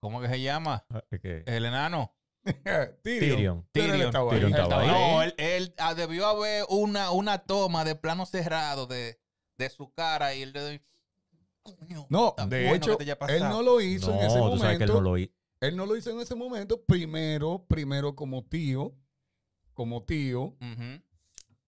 [0.00, 0.84] ¿Cómo que se llama?
[0.88, 1.02] Ah,
[1.46, 2.14] El enano.
[3.04, 3.66] Tyrion.
[3.70, 4.06] Tyrion.
[4.06, 4.86] Estaba ahí.
[4.88, 9.20] No, él, él, ah, debió haber una, una toma de plano cerrado de,
[9.58, 10.82] de su cara y él le
[12.08, 14.90] No, de bueno hecho, él no lo hizo en ese No, tú sabes que él
[14.90, 14.94] momento.
[14.94, 15.32] no lo hizo.
[15.60, 16.82] Él no lo hizo en ese momento.
[16.84, 18.94] Primero, primero como tío,
[19.74, 20.56] como tío.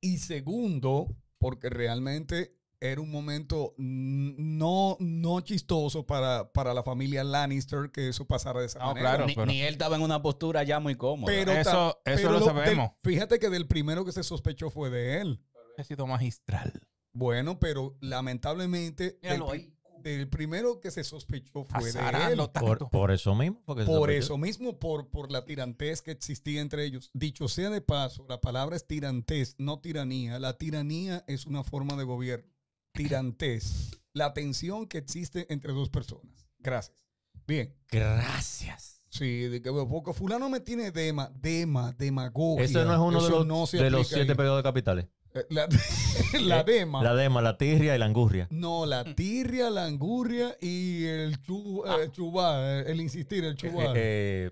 [0.01, 7.91] Y segundo, porque realmente era un momento no, no chistoso para, para la familia Lannister
[7.93, 9.11] que eso pasara de esa No, manera.
[9.11, 9.27] claro.
[9.27, 11.33] ni, pero- ni él estaba en una postura ya muy cómoda.
[11.33, 12.91] Pero, Eso- ta- eso lo del- sabemos.
[13.05, 15.45] fíjate que del primero que se sospechó fue de él.
[15.79, 16.73] Ha sido magistral.
[17.13, 19.75] Bueno, pero lamentablemente del, Míralo pri- ahí.
[20.03, 22.37] Del primero que se sospechó fue de él.
[22.53, 22.61] tanto.
[22.61, 23.63] Por, por eso mismo.
[23.65, 27.11] Porque Por eso mismo, por, por la tirantez que existía entre ellos.
[27.15, 30.39] Dicho sea de paso, la palabra es tirantez, no tiranía.
[30.39, 32.51] La tiranía es una forma de gobierno.
[32.93, 34.01] Tirantez.
[34.13, 36.47] La tensión que existe entre dos personas.
[36.59, 37.07] Gracias.
[37.47, 37.75] Bien.
[37.91, 39.01] Gracias.
[39.09, 42.65] Sí, de que porque fulano me tiene dema, dema, demagogia.
[42.65, 44.37] Eso no es uno de los, no de los siete ahí.
[44.37, 45.07] pecados capitales.
[45.35, 45.67] Eh, La,
[46.41, 47.03] la Eh, dema.
[47.03, 48.49] La dema, la tirria y la angurria.
[48.51, 53.85] No, la tirria, la angurria y el chu, eh, chubá, el insistir, el chubá.
[53.87, 54.51] eh, eh,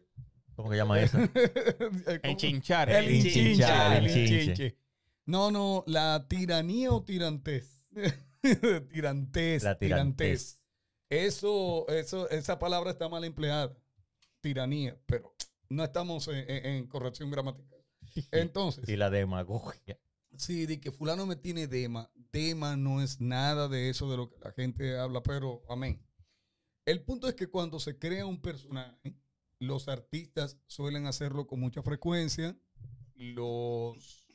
[0.57, 0.99] ¿Cómo que llama?
[2.23, 2.91] Enchinchar.
[2.91, 4.77] El El inchinchar, el el inchinche.
[5.27, 7.87] No, no, la tiranía o tirantez.
[8.93, 9.63] tirantez.
[9.63, 10.61] La tirantez.
[11.09, 13.77] Eso, eso, esa palabra está mal empleada.
[14.41, 15.35] Tiranía, pero
[15.69, 17.79] no estamos en, en- en corrección gramatical.
[18.33, 19.99] Entonces, Y la demagogia.
[20.41, 22.11] Sí, de que fulano me tiene dema.
[22.33, 26.01] Dema no es nada de eso de lo que la gente habla, pero amén.
[26.85, 29.15] El punto es que cuando se crea un personaje,
[29.59, 32.59] los artistas suelen hacerlo con mucha frecuencia.
[33.15, 34.27] Los,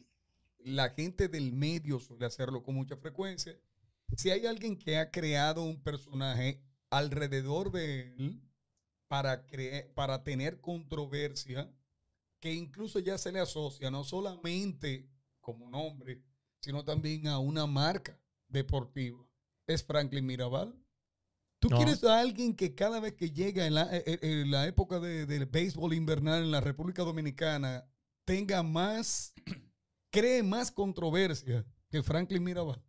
[0.60, 3.60] la gente del medio suele hacerlo con mucha frecuencia.
[4.16, 8.42] Si hay alguien que ha creado un personaje alrededor de él
[9.08, 11.74] para, cre- para tener controversia,
[12.40, 15.10] que incluso ya se le asocia no solamente
[15.46, 16.24] como nombre,
[16.60, 19.24] sino también a una marca deportiva,
[19.68, 20.74] es Franklin Mirabal.
[21.60, 21.78] ¿Tú No.
[21.78, 25.00] quieres a alguien que cada vez que llega en la, eh, eh, en la época
[25.00, 27.86] de- del béisbol invernal en la República Dominicana
[28.26, 29.34] tenga más,
[30.12, 32.82] cree más controversia que Franklin Mirabal?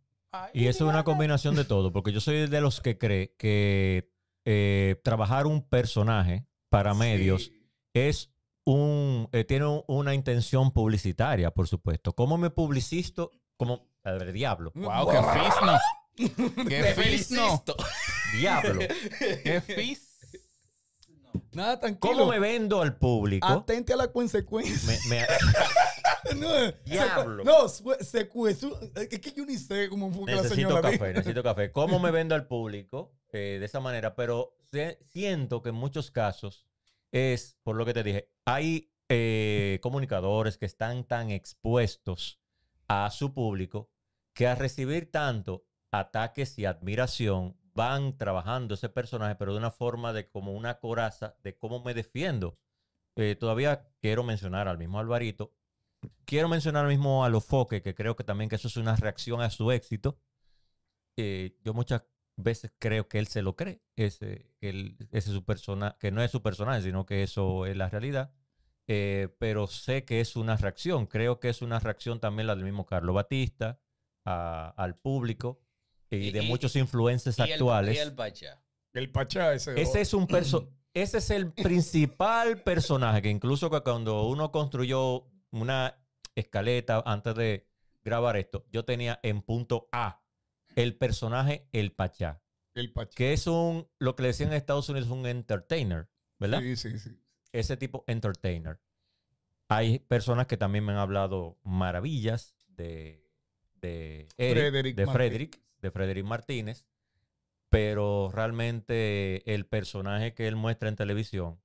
[0.53, 4.11] Y eso es una combinación de todo, porque yo soy de los que cree que
[4.45, 7.69] eh, trabajar un personaje para medios Sí.
[7.93, 8.31] es
[8.71, 12.13] un eh, tiene un- una intención publicitaria, por supuesto.
[12.13, 13.31] ¿Cómo me publicisto?
[13.55, 14.71] Como el diablo.
[14.75, 15.77] Wow, qué fisno.
[16.67, 17.63] Qué fisno.
[18.39, 18.79] Diablo.
[19.43, 20.17] Qué fis.
[21.53, 22.13] Nada, tranquilo.
[22.13, 23.45] ¿Cómo me vendo al público?
[23.47, 24.97] Atente a la consecuencia.
[25.09, 25.27] Me- me-
[26.35, 27.43] No, Diablo.
[27.43, 28.79] No, secuestro.
[28.95, 31.71] Es que yo ni sé cómo fue que la necesito señora café, necesito café.
[31.71, 33.13] ¿Cómo me vendo al público?
[33.31, 36.65] Eh, de esa manera, pero se- siento que en muchos casos
[37.11, 42.39] es, por lo que te dije, hay eh, comunicadores que están tan expuestos
[42.87, 43.89] a su público
[44.33, 50.11] que a recibir tanto ataques y admiración van trabajando ese personaje, pero de una forma
[50.13, 52.59] de como una coraza de cómo me defiendo.
[53.15, 55.53] Eh, todavía quiero mencionar al mismo Alvarito.
[56.25, 59.41] Quiero mencionar al mismo a los que creo que también que eso es una reacción
[59.41, 60.19] a su éxito.
[61.17, 62.03] Eh, yo muchas
[62.37, 66.11] veces creo que él se lo cree, ese, que él- ese es su persona, que
[66.11, 68.31] no es su personaje, sino que eso es la realidad.
[68.87, 71.07] Eh, pero sé que es una reacción.
[71.07, 73.79] Creo que es una reacción también la del mismo Carlos Batista,
[74.25, 75.59] a- al público
[76.09, 77.95] y, Y- de y- muchos influencers Y el- actuales.
[77.95, 78.63] Y el Pachá.
[78.93, 79.79] El Pachá ese.
[79.81, 85.27] Ese es un perso ese es el principal personaje que incluso que cuando uno construyó
[85.51, 85.97] una
[86.35, 87.67] escaleta antes de
[88.03, 90.21] grabar esto, yo tenía en punto A
[90.77, 92.43] el personaje El Pachá,
[92.75, 93.15] El Pachá.
[93.15, 96.61] que es un, lo que le decían en Estados Unidos, un entertainer, ¿verdad?
[96.61, 97.19] Sí, sí, sí.
[97.51, 98.79] Ese tipo entertainer.
[99.69, 103.27] Hay personas que también me han hablado maravillas de,
[103.81, 105.07] de Eric, Frederick de.
[105.07, 106.85] Frederick, de Frederick Martínez,
[107.69, 111.59] pero realmente el personaje que él muestra en televisión,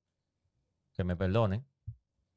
[0.94, 1.66] que me perdonen,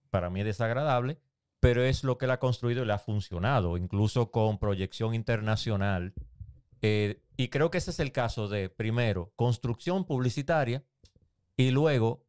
[0.10, 1.20] para mí es desagradable,
[1.62, 6.14] pero es lo que él ha construido y le ha funcionado, incluso con proyección internacional.
[6.82, 10.84] Eh, y creo que ese es el caso de, primero, construcción publicitaria
[11.58, 12.26] y luego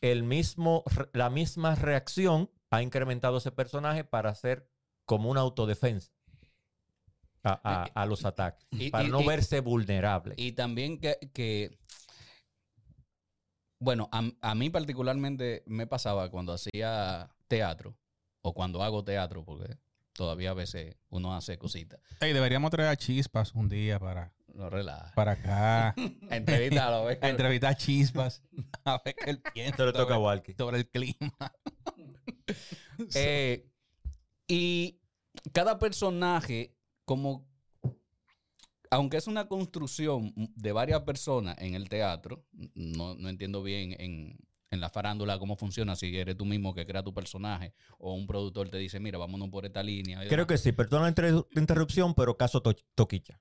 [0.00, 4.68] el mismo, la misma reacción ha incrementado ese personaje para hacer
[5.04, 6.12] como una autodefensa
[7.42, 10.34] a, a- a los ataques, Y- para y- no y- verse vulnerable.
[10.38, 11.78] Y también que, que-
[13.78, 17.96] bueno, a, a mí particularmente me pasaba cuando hacía teatro,
[18.42, 19.76] o cuando hago teatro, porque
[20.20, 21.98] todavía a veces uno hace cositas.
[22.20, 25.14] Ey, deberíamos traer a Chispas un día para, No relaja.
[25.14, 25.94] para acá.
[26.30, 28.42] A entrevistar a Chispas.
[28.84, 29.70] A ver qué él piensa.
[29.70, 30.54] Esto le toca a sobre, Walkie.
[30.58, 31.32] sobre el clima.
[33.14, 33.66] Eh,
[34.46, 35.00] y
[35.52, 37.48] cada personaje, como,
[38.90, 44.36] aunque es una construcción de varias personas en el teatro, no, no entiendo bien en,
[44.70, 48.26] en la farándula cómo funciona, si eres tú mismo que crea tu personaje o un
[48.26, 50.20] productor te dice, mira, vámonos por esta línea.
[50.28, 53.40] Creo que sí, perdona la inter- interrupción, pero caso To- Toquicha.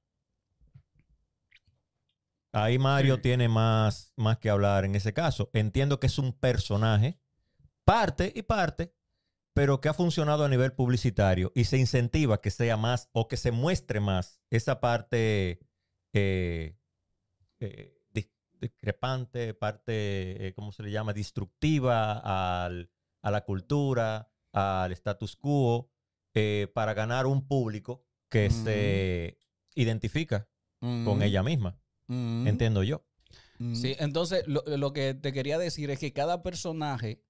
[2.51, 3.21] Ahí Mario Sí.
[3.21, 5.51] tiene más, más que hablar en ese caso.
[5.53, 7.19] Entiendo que es un personaje,
[7.85, 8.95] parte y parte,
[9.53, 13.37] pero que ha funcionado a nivel publicitario y se incentiva que sea más o que
[13.37, 15.59] se muestre más esa parte
[16.13, 16.75] eh,
[17.59, 17.98] eh,
[18.60, 21.13] discrepante, parte, eh, ¿cómo se le llama?
[21.13, 22.89] Destructiva al-
[23.22, 25.89] a la cultura, al status quo,
[26.34, 28.56] eh, para ganar un público que Ujú.
[28.63, 29.38] se
[29.76, 30.48] identifica
[30.80, 33.04] con Mm, ella misma, mm, entiendo yo.
[33.60, 33.74] mm.
[33.76, 37.22] Sí, entonces lo, lo que te quería decir es que cada personaje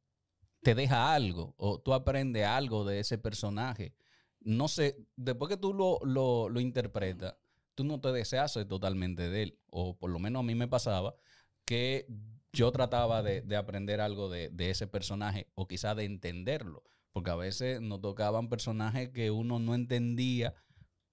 [0.61, 3.95] te deja algo o tú aprendes algo de ese personaje.
[4.41, 7.35] No sé, después que tú lo, lo, lo interpretas,
[7.79, 9.59] tú no te deshaces totalmente de él.
[9.69, 11.15] O por lo menos a mí me pasaba
[11.63, 12.07] que
[12.51, 16.83] yo trataba de, de aprender algo de, ese personaje o quizá de entenderlo.
[17.13, 20.55] Porque a veces nos tocaban personajes que uno no entendía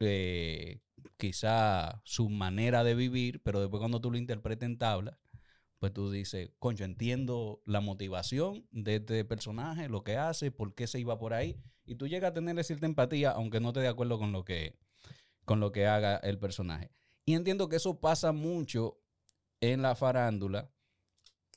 [0.00, 0.80] eh,
[1.18, 5.20] quizá su manera de vivir, pero después cuando tú lo interpretas en tabla,
[5.78, 10.88] pues tú dices, concho, entiendo la motivación de este personaje, lo que hace, por qué
[10.88, 13.88] se iba por ahí, y tú llegas a tenerle cierta empatía, aunque no estés de
[13.88, 14.76] acuerdo con lo que,
[15.46, 16.90] con lo que haga el personaje.
[17.24, 19.00] Y entiendo que eso pasa mucho
[19.62, 20.70] en la farándula,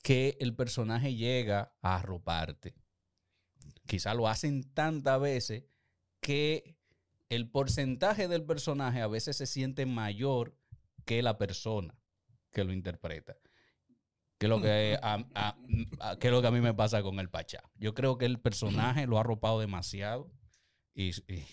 [0.02, 2.74] que el personaje llega a arroparte.
[3.86, 5.64] Quizá lo hacen tantas veces
[6.20, 6.78] que
[7.28, 10.56] el porcentaje del personaje a veces se siente mayor
[11.04, 11.94] que la persona
[12.52, 13.36] que lo interpreta.
[14.38, 15.56] Que lo que a, a-
[16.00, 17.62] a- que lo que a mí me pasa con el Pachá.
[17.76, 20.32] Yo creo que el personaje lo ha arropado demasiado.
[20.94, 21.44] Y, y-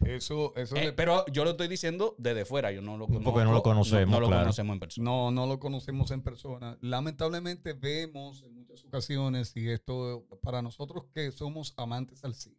[0.00, 2.70] Eso, eso eh, le- pero yo lo estoy diciendo desde fuera.
[2.72, 3.32] Yo no lo conozco.
[3.32, 4.42] Porque no lo conocemos, No, lo claro.
[4.44, 5.04] conocemos en persona.
[5.04, 6.78] No, no lo conocemos en persona.
[6.80, 12.56] Lamentablemente vemos en muchas ocasiones, y esto para nosotros que somos amantes al cine,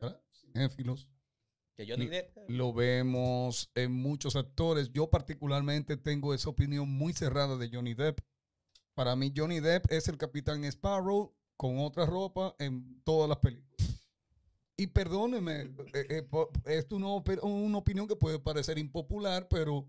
[0.00, 0.20] ¿verdad?
[0.32, 1.08] cinéfilos,
[1.76, 4.92] Que Johnny Depp- lo vemos en muchos actores.
[4.92, 8.20] Yo particularmente tengo esa opinión muy cerrada de Johnny Depp.
[8.94, 13.73] Para mí Johnny Depp es el Capitán Sparrow con otra ropa en todas las películas.
[14.76, 15.60] Y perdóneme,
[15.94, 19.86] eh, eh, po- esto no es una opinión que puede parecer impopular, pero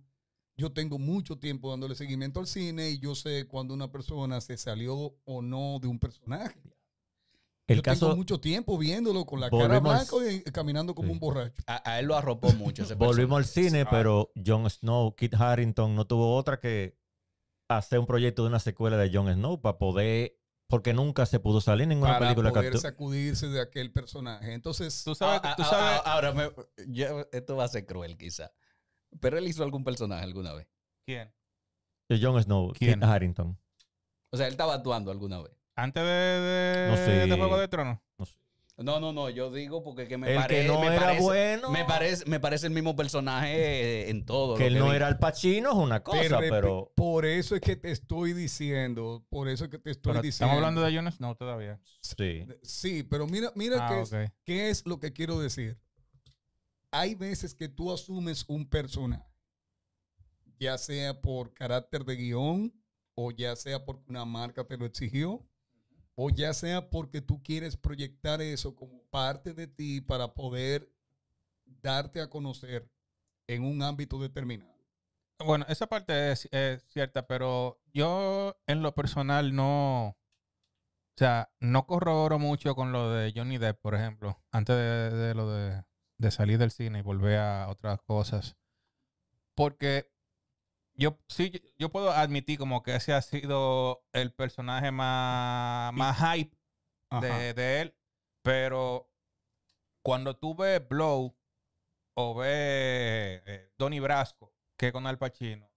[0.58, 4.58] yo tengo mucho tiempo dándole seguimiento al cine y yo sé cuando una persona se
[4.58, 6.62] salió o no de un personaje.
[7.68, 11.14] El yo caso, tengo mucho tiempo viéndolo con la cara blanca y caminando como Sí.
[11.14, 11.64] un borracho.
[11.66, 13.88] A, a él lo arropó mucho ese volvimos al cine, Ah.
[13.90, 16.96] pero Jon Snow, Kit Harrington no tuvo otra que
[17.68, 21.62] hacer un proyecto de una secuela de Jon Snow para poder, porque nunca se pudo
[21.62, 24.54] salir ninguna para película que poder actú- sacudirse de aquel personaje.
[24.54, 26.52] Entonces, Tú sabes, Ah, tú ah, sabes, ah, ahora, me-
[26.88, 28.52] yo- esto va a ser cruel quizá.
[29.22, 30.68] Pero él hizo algún personaje alguna vez.
[31.08, 31.32] ¿quién?
[32.10, 33.00] de Jon Snow, ¿Quién?
[33.00, 33.58] Kit Harrington.
[34.32, 35.54] O sea, él estaba actuando alguna vez.
[35.76, 37.12] Antes de, de, No sé.
[37.28, 38.00] de Juego de Tronos.
[38.18, 38.36] No sé.
[38.78, 40.64] No, no, no, yo digo porque que me el parece.
[40.64, 44.56] que no me era parece, bueno, Me parece, me parece el mismo personaje en todo.
[44.56, 44.96] que lo él no vi.
[44.98, 49.26] era el Pacino es una cosa, rep- pero por eso es que te estoy diciendo,
[49.30, 50.52] por eso es que te estoy Pero diciendo.
[50.54, 51.80] estamos hablando de Jon Snow todavía.
[52.02, 52.46] sí.
[52.64, 54.34] Sí, pero mira, mira Ah, qué, es, ok.
[54.44, 55.80] qué es lo que quiero decir.
[56.92, 59.24] Hay veces que tú asumes un personaje,
[60.60, 62.74] ya sea por carácter de guion,
[63.16, 65.46] o ya sea porque una marca te lo exigió,
[66.16, 70.90] o ya sea porque tú quieres proyectar eso como parte de ti para poder
[71.66, 72.90] darte a conocer
[73.48, 74.74] en un ámbito determinado.
[75.40, 76.50] Bueno, esa parte es,
[76.88, 80.18] cierta, pero yo en lo personal no, o
[81.18, 85.52] sea, no corroboro mucho con lo de Johnny Depp, por ejemplo, antes de, de lo
[85.52, 85.84] de,
[86.18, 88.56] de salir del cine y volver a otras cosas.
[89.56, 90.15] Porque
[90.96, 96.56] yo sí, yo puedo admitir como que ese ha sido el personaje más, más hype
[97.22, 97.96] de, de él,
[98.42, 99.10] pero
[100.02, 101.36] cuando tú ves Blow
[102.16, 105.70] o ves eh, Donnie Brasco, que con Al Pacino,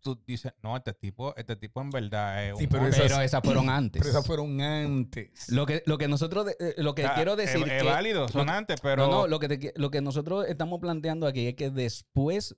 [0.00, 3.06] tú dices, no, este tipo, este tipo en verdad es Sí, un pero monstruo".
[3.08, 4.00] Pero esas fueron antes.
[4.02, 5.48] Pero esas fueron antes.
[5.50, 7.82] Lo que, lo que nosotros, de- eh, lo que O sea, quiero decir es, es
[7.82, 11.26] que- válido, son antes, pero No, no, lo que, te lo que nosotros estamos planteando
[11.26, 12.56] aquí es que después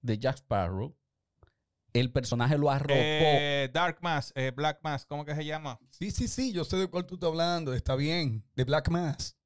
[0.00, 0.96] de Jack Sparrow,
[1.98, 2.94] el personaje lo arropó.
[2.94, 5.78] eh, Dark Mass, eh, Black Mass, ¿cómo que se llama?
[5.90, 9.36] Sí, sí, sí, yo sé de cuál tú estás hablando, está bien, de Black Mass.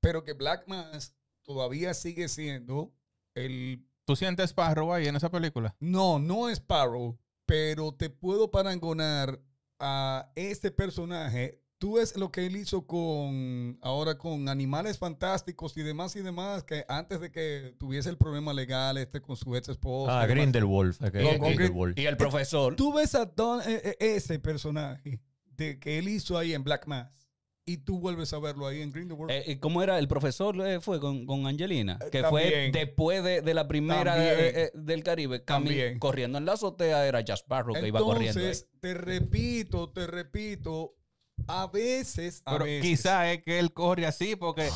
[0.00, 2.92] Pero que Black Mass todavía sigue siendo
[3.34, 3.84] el...
[4.04, 5.76] ¿Tú sientes Sparrow ahí en esa película?
[5.80, 9.40] No, no es Sparrow, pero te puedo parangonar
[9.78, 11.60] a este personaje.
[11.78, 16.64] Tú ves lo que él hizo con, ahora con Animales Fantásticos y demás y demás,
[16.64, 20.20] que antes de que tuviese el problema legal este con su ex esposa.
[20.20, 20.26] Ah,
[21.22, 21.96] No, con Grindelwolf.
[21.96, 22.74] y el profesor.
[22.74, 25.20] Tú ves a Don- eh, eh, ese personaje
[25.56, 27.28] de que él hizo ahí en Black Mass
[27.64, 29.30] y tú vuelves a verlo ahí en Grindelwald.
[29.30, 30.00] Eh, ¿Cómo era?
[30.00, 34.16] El profesor eh, fue con, con Angelina, Eh, que fue después de, de la primera
[34.16, 35.98] del Caribe, cami- También.
[36.00, 38.40] corriendo en la azotea era Jack Sparrow que iba corriendo.
[38.40, 40.96] Entonces, te repito, te repito,
[41.48, 42.82] a veces, a Pero veces.
[42.82, 44.68] quizá es que él corre así porque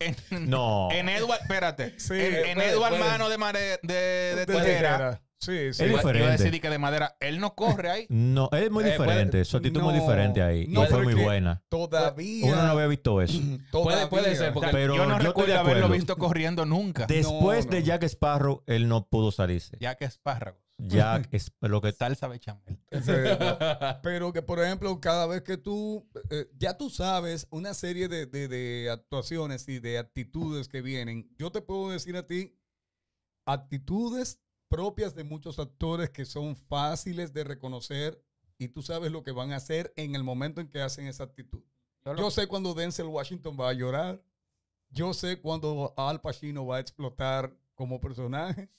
[0.00, 0.16] en,
[0.50, 0.88] No.
[0.90, 3.04] en Edward, espérate, Sí, en, en puede- Edward puede.
[3.04, 5.18] Mano de, Mare- de, de.
[5.40, 5.82] Sí, sí.
[5.84, 6.42] Es Iba- Iba a diferente.
[6.44, 7.16] decir que de madera.
[7.20, 8.06] Él no corre ahí.
[8.08, 9.30] No, es muy Eh, diferente.
[9.32, 10.66] puede- Su actitud es muy no, diferente ahí.
[10.68, 11.62] no, y fue muy buena.
[11.68, 12.46] Todavía.
[12.46, 13.38] Uno no había visto eso.
[13.70, 17.04] todavía- puede ser, porque- Pero yo no yo recuerdo haberlo visto corriendo nunca.
[17.06, 17.86] Después No, de no.
[17.86, 19.76] Jack Sparrow, él no pudo salirse.
[19.76, 20.63] Que espárragos.
[20.78, 22.78] Jack es lo que Salsa bechamel.
[22.90, 23.58] Sí, no.
[24.02, 28.26] Pero que, por ejemplo, cada vez que tú, eh, ya tú sabes una serie de,
[28.26, 32.56] de- de actuaciones y de actitudes que vienen, yo te puedo decir a ti
[33.46, 38.22] actitudes propias de muchos actores que son fáciles de reconocer
[38.58, 41.24] y tú sabes lo que van a hacer en el momento en que hacen esa
[41.24, 41.62] actitud.
[42.04, 44.22] Yo lo- Yo sé cuando Denzel Washington va a llorar.
[44.90, 48.70] Yo sé cuando Al Pacino va a explotar como personaje.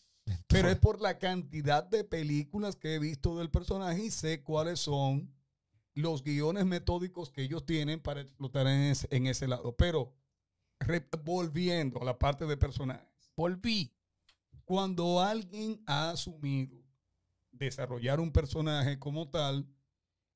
[0.48, 4.80] Pero es por la cantidad de películas que he visto del personaje y sé cuáles
[4.80, 5.34] son
[5.94, 9.76] los guiones metódicos que ellos tienen para explotar en ese, en ese lado.
[9.76, 10.14] Pero
[11.24, 13.32] volviendo a la parte de personajes.
[13.36, 13.92] Volví.
[14.66, 16.84] Cuando alguien ha asumido
[17.52, 19.68] desarrollar un personaje como tal,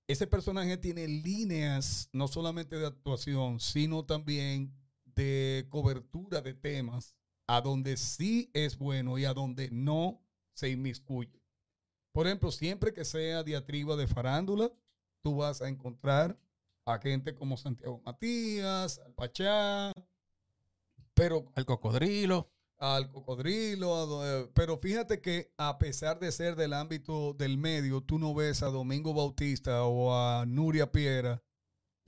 [0.08, 4.74] ese personaje tiene líneas no solamente de actuación, sino también
[5.04, 7.16] de cobertura de temas
[7.50, 10.22] a donde sí es bueno y a donde no
[10.54, 11.42] se inmiscuye.
[12.12, 14.72] Por ejemplo, siempre que sea diatriba de farándula,
[15.24, 16.38] tú vas a encontrar
[16.86, 19.92] a gente como Santiago Matías, al Pachá,
[21.16, 22.52] pero El cocodrilo.
[22.78, 28.02] al cocodrilo, a eh, pero fíjate que a pesar de ser del ámbito del medio,
[28.02, 31.42] tú no ves a Domingo Bautista o a Nuria Piera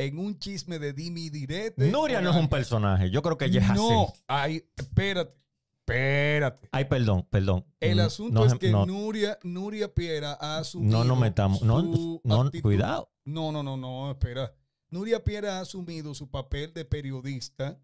[0.06, 1.89] en un chisme de Dimi Direte.
[1.91, 3.10] Nuria no es un personaje.
[3.12, 4.22] Yo creo que ella es No, así.
[4.28, 5.36] ay, espérate,
[5.80, 6.70] espérate.
[6.72, 7.66] Ay, perdón, perdón.
[7.80, 10.97] El asunto no es que no, Nuria, Nuria Piera ha asumido.
[10.99, 11.62] no nos metamos.
[11.62, 11.82] No,
[12.24, 13.12] no, cuidado.
[13.26, 14.54] No, no, no, no, espera.
[14.89, 17.80] Nuria Piera ha asumido su papel de periodista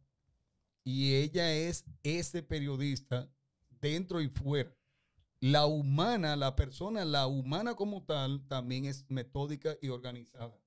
[0.84, 3.30] y ella es ese periodista
[3.80, 4.74] dentro y fuera.
[5.40, 10.58] La humana, la persona, la humana como tal, también es metódica y organizada.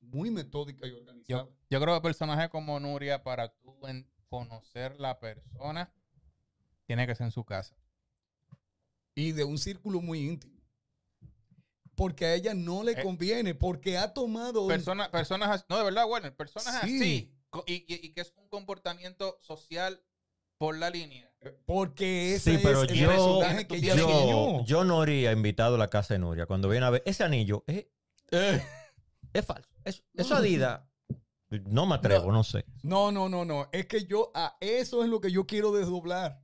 [0.00, 1.44] Muy metódica y organizada.
[1.44, 5.92] Yo, yo creo que personaje como Nuria, para tú en- conocer la persona,
[6.86, 7.74] tiene que ser en su casa.
[9.14, 10.60] Y de un círculo muy íntimo.
[11.94, 14.62] Porque a ella no le Eh, conviene, porque ha tomado...
[14.62, 16.96] un- Persona, personas así- no, de verdad, bueno, personas Sí.
[16.96, 17.34] así.
[17.66, 20.00] Y, y- y que es un comportamiento social
[20.56, 21.30] por la línea.
[21.66, 23.96] Porque ese Sí, pero es el yo, personaje que ella
[24.64, 26.46] yo, no haría invitado a la casa de Nuria.
[26.46, 27.86] Cuando viene a ver ese anillo, es,
[29.32, 29.69] es falso.
[29.84, 30.82] Es, eso Adidas,
[31.66, 32.64] no me atrevo, no, sé.
[32.82, 33.68] No, no, no, no.
[33.72, 36.40] Es que yo, a eso es lo que yo quiero desdoblar.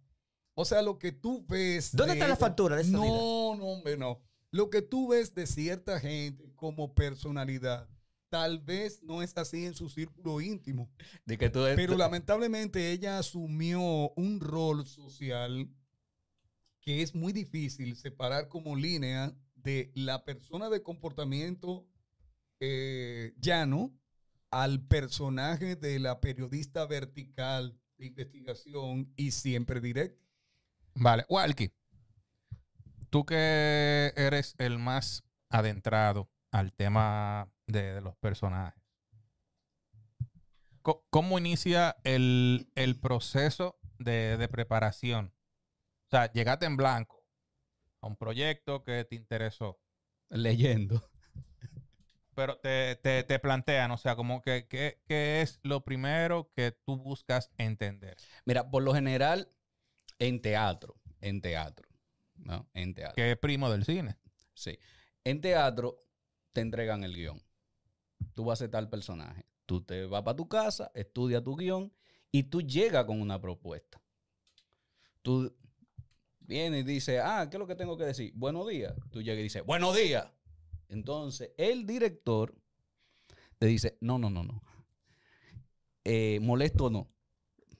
[0.54, 1.94] O sea, lo que tú ves.
[1.94, 3.18] ¿Dónde de- está la factura de esa No, Adidas?
[3.58, 4.22] no, hombre, no.
[4.50, 7.88] Lo que tú ves de cierta gente como personalidad,
[8.30, 10.90] tal vez no es así en su círculo íntimo.
[11.24, 15.68] De que tú Pero lamentablemente ella asumió un rol social
[16.80, 21.84] que es muy difícil separar como línea de la persona de comportamiento
[22.60, 23.92] eh, llano
[24.50, 30.24] al personaje de la periodista vertical de investigación y siempre directa.
[30.94, 31.72] Vale, Walkie,
[33.10, 38.82] tú que eres el más adentrado al tema de, de los personajes,
[40.82, 45.34] Co- ¿cómo inicia el, el proceso de, de preparación?
[46.06, 47.24] O sea, llegaste en blanco
[48.00, 49.80] a un proyecto que te interesó,
[50.28, 51.02] leyendo.
[52.36, 56.70] Pero te, te, te plantean, o sea, como que que- qué es lo primero que
[56.70, 58.16] tú buscas entender.
[58.44, 59.50] Mira, por lo general,
[60.20, 61.88] en teatro, en teatro,
[62.36, 62.68] ¿no?
[62.74, 63.16] En teatro.
[63.16, 64.16] ¿Qué es primo del cine?
[64.54, 64.78] Sí.
[65.24, 66.04] En teatro
[66.52, 67.42] te entregan el guion.
[68.34, 69.46] Tú vas a ser tal personaje.
[69.64, 71.92] Tú te vas para tu casa, estudias tu guion
[72.30, 74.00] y tú llegas con una propuesta.
[75.22, 75.52] Tú
[76.40, 78.32] vienes y dices, ah, ¿qué es lo que tengo que decir?
[78.36, 78.94] Buenos días.
[79.10, 80.26] Tú llegas y dices, buenos días.
[80.88, 82.54] Entonces, el director
[83.58, 84.62] te dice, no, no, no, no.
[86.04, 87.08] Eh, molesto no.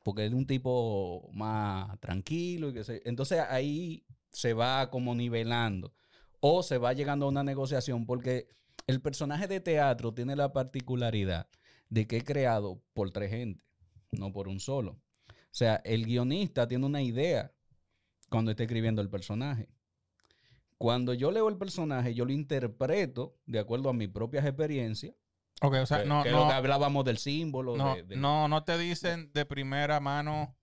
[0.03, 2.73] Porque es un tipo más tranquilo.
[2.73, 3.03] Que se...
[3.05, 5.95] Entonces ahí se va como nivelando
[6.41, 8.49] o se va llegando a una negociación porque
[8.87, 11.49] el personaje de teatro tiene la particularidad
[11.89, 13.65] de que es creado por tres gente,
[14.13, 15.01] no por un solo.
[15.29, 17.53] O sea, el guionista tiene una idea
[18.29, 19.69] cuando está escribiendo el personaje.
[20.79, 25.15] Cuando yo leo el personaje, yo lo interpreto de acuerdo a mis propias experiencias.
[25.63, 27.77] Ok, o sea, que, no, que es lo no, que hablábamos del símbolo.
[27.77, 30.55] No, de- de- no, no te dicen de primera mano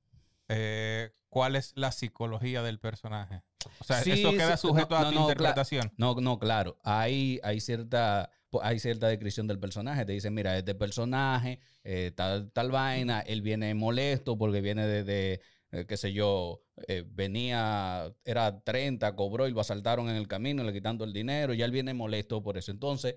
[0.50, 3.42] eh, cuál es la psicología del personaje.
[3.80, 5.92] O sea, Sí, eso queda sí, sujeto no, a no, tu no, interpretación.
[5.98, 6.78] No, no, claro.
[6.84, 8.30] Hay, hay cierta
[8.62, 10.06] hay cierta descripción del personaje.
[10.06, 15.04] Te dicen, mira, este personaje, eh, tal, tal vaina, él viene molesto porque viene de,
[15.04, 15.42] de-
[15.74, 20.64] eh, qué sé yo, eh, venía, era 30, cobró y lo asaltaron en el camino,
[20.64, 22.72] le quitando el dinero, ya él viene molesto por eso.
[22.72, 23.16] Entonces,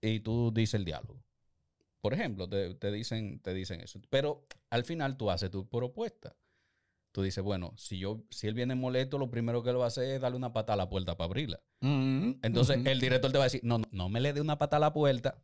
[0.00, 1.20] y tú dices el diálogo.
[2.00, 4.00] Por ejemplo, te, te dicen, te dicen eso.
[4.08, 6.36] Pero al final tú haces tu propuesta.
[7.10, 9.88] Tú dices, bueno, si yo, si él viene molesto, lo primero que él va a
[9.88, 11.60] hacer es darle una pata a la puerta para abrirla.
[11.80, 14.58] Mm, Entonces el director te va a decir, no, no, no me le dé una
[14.58, 15.42] pata a la puerta,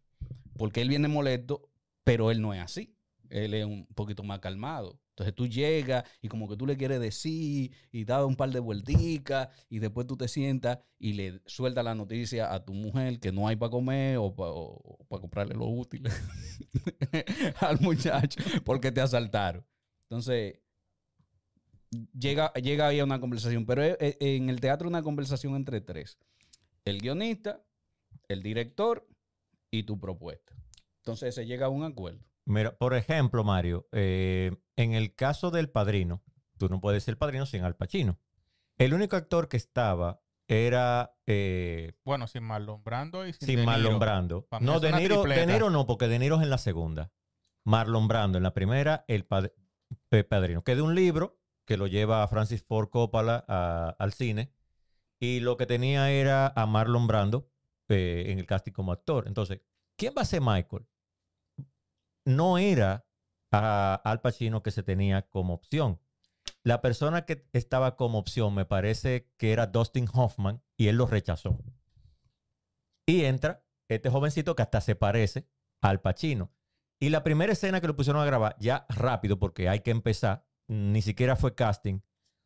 [0.57, 1.71] porque él viene molesto,
[2.05, 2.95] pero él no es así.
[3.31, 5.01] Él es un poquito más calmado.
[5.13, 8.61] Entonces tú llegas y como que tú le quieres decir y das un par de
[8.61, 13.31] vuelticas y después tú te sientas y le sueltas la noticia a tu mujer que
[13.31, 16.03] no hay para comer o para comprarle lo útil
[17.61, 19.65] al muchacho porque te asaltaron.
[20.09, 20.61] Entonces
[22.19, 25.81] llega, llega ahí a una conversación, pero es- es- en el teatro una conversación entre
[25.81, 26.19] tres.
[26.85, 27.63] El guionista,
[28.29, 29.07] el director
[29.71, 30.55] y tu propuesta.
[30.99, 32.21] Entonces se llega a un acuerdo.
[32.45, 36.23] Mira, por ejemplo, Mario, eh, en el caso del padrino,
[36.59, 38.19] tú no puedes ser padrino sin Al Pacino.
[38.79, 43.99] El único actor que estaba era eh, Bueno, sin Marlon Brando y sin, sin Marlon.
[43.99, 44.49] Brando.
[44.61, 45.53] No, de Niro, de tripleta.
[45.53, 47.13] Niro no, porque De Niro es en la segunda.
[47.65, 49.53] Marlon Brando en la primera, el, pad-
[50.11, 50.63] el padrino.
[50.65, 54.53] Que de un libro que lo lleva a Francis Ford Coppola a- al cine.
[55.21, 57.49] Y lo que tenía era a Marlon Brando
[57.89, 59.29] eh, en el casting como actor.
[59.29, 59.61] Entonces,
[59.97, 60.87] ¿quién va a ser Michael?
[62.25, 63.05] No era
[63.53, 66.01] a Al Pacino que se tenía como opción.
[66.65, 71.07] La persona que estaba como opción me parece que era Dustin Hoffman y él lo
[71.07, 71.59] rechazó.
[73.07, 75.47] Y entra este jovencito que hasta se parece
[75.81, 76.53] al Pacino.
[77.01, 80.47] Y la primera escena que lo pusieron a grabar, ya rápido, porque hay que empezar,
[80.69, 82.01] ni siquiera fue casting,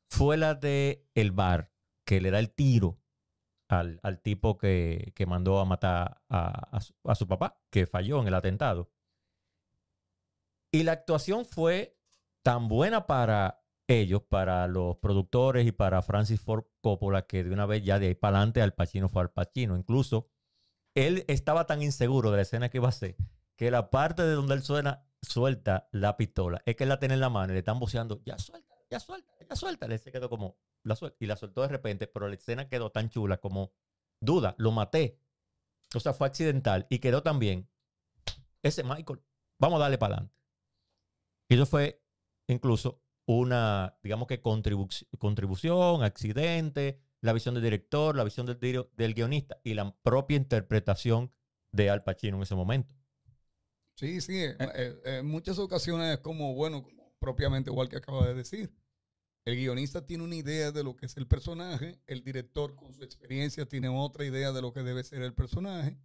[0.08, 1.72] fue la de el bar,
[2.06, 2.98] que le da el tiro
[3.68, 7.86] al, al tipo que, que mandó a matar a, a su, a su papá, que
[7.86, 8.90] falló en el atentado.
[10.72, 11.98] Y la actuación fue
[12.42, 17.66] tan buena para ellos, para los productores y para Francis Ford Coppola, que de una
[17.66, 19.76] vez ya de ahí para adelante Al Pacino fue Al Pacino.
[19.76, 20.28] Incluso
[20.94, 23.16] él estaba tan inseguro de la escena que iba a hacer
[23.56, 27.14] que la parte de donde él suena, suelta la pistola es que él la tiene
[27.14, 29.86] en la mano y le están boceando, ya suelta, ya suelta, ya suelta.
[29.86, 32.92] Él se quedó como, la suelta, y la soltó de repente, pero la escena quedó
[32.92, 33.72] tan chula como,
[34.20, 35.18] duda, lo maté.
[35.94, 37.68] O sea, fue accidental y quedó tan bien.
[38.62, 39.22] Ese Michael,
[39.58, 40.35] vamos a darle para adelante.
[41.48, 42.02] Eso fue
[42.48, 49.58] incluso una, digamos que contribu- contribución, accidente, la visión del director, la visión del, guionista
[49.64, 51.32] y la propia interpretación
[51.72, 52.94] de Al Pacino en ese momento.
[53.94, 54.38] Sí, sí.
[54.38, 58.72] eh, eh, en muchas ocasiones es como, bueno, como propiamente igual que acaba de decir.
[59.44, 63.04] El guionista tiene una idea de lo que es el personaje, el director con su
[63.04, 65.98] experiencia tiene otra idea de lo que debe ser el personaje,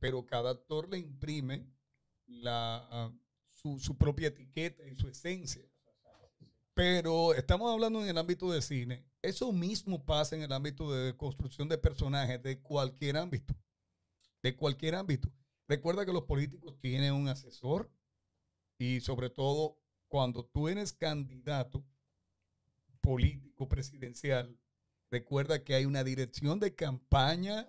[0.00, 1.66] pero cada actor le imprime
[2.26, 3.12] la, ah,
[3.62, 5.62] su, su propia etiqueta y su esencia.
[6.74, 9.04] Pero estamos hablando en el ámbito de cine.
[9.20, 13.54] Eso mismo pasa en el ámbito de construcción de personajes de cualquier ámbito.
[14.42, 15.28] De cualquier ámbito.
[15.66, 17.90] Recuerda que los políticos tienen un asesor
[18.78, 21.84] y sobre todo cuando tú eres candidato
[23.00, 24.56] político presidencial,
[25.10, 27.68] recuerda que hay una dirección de campaña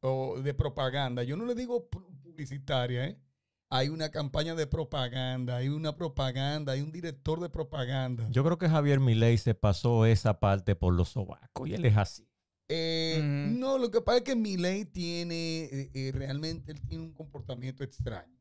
[0.00, 1.22] o de propaganda.
[1.22, 3.20] Yo no le digo pu- publicitaria, ¿eh?
[3.68, 8.28] Hay una campaña de propaganda, hay una propaganda, hay un director de propaganda.
[8.30, 11.96] Yo creo que Javier Milei se pasó esa parte por los sobacos y él es
[11.96, 12.28] así.
[12.68, 13.20] Eh.
[13.22, 17.84] No, lo que pasa es que Milei tiene, eh, eh, realmente él tiene un comportamiento
[17.84, 18.36] extraño.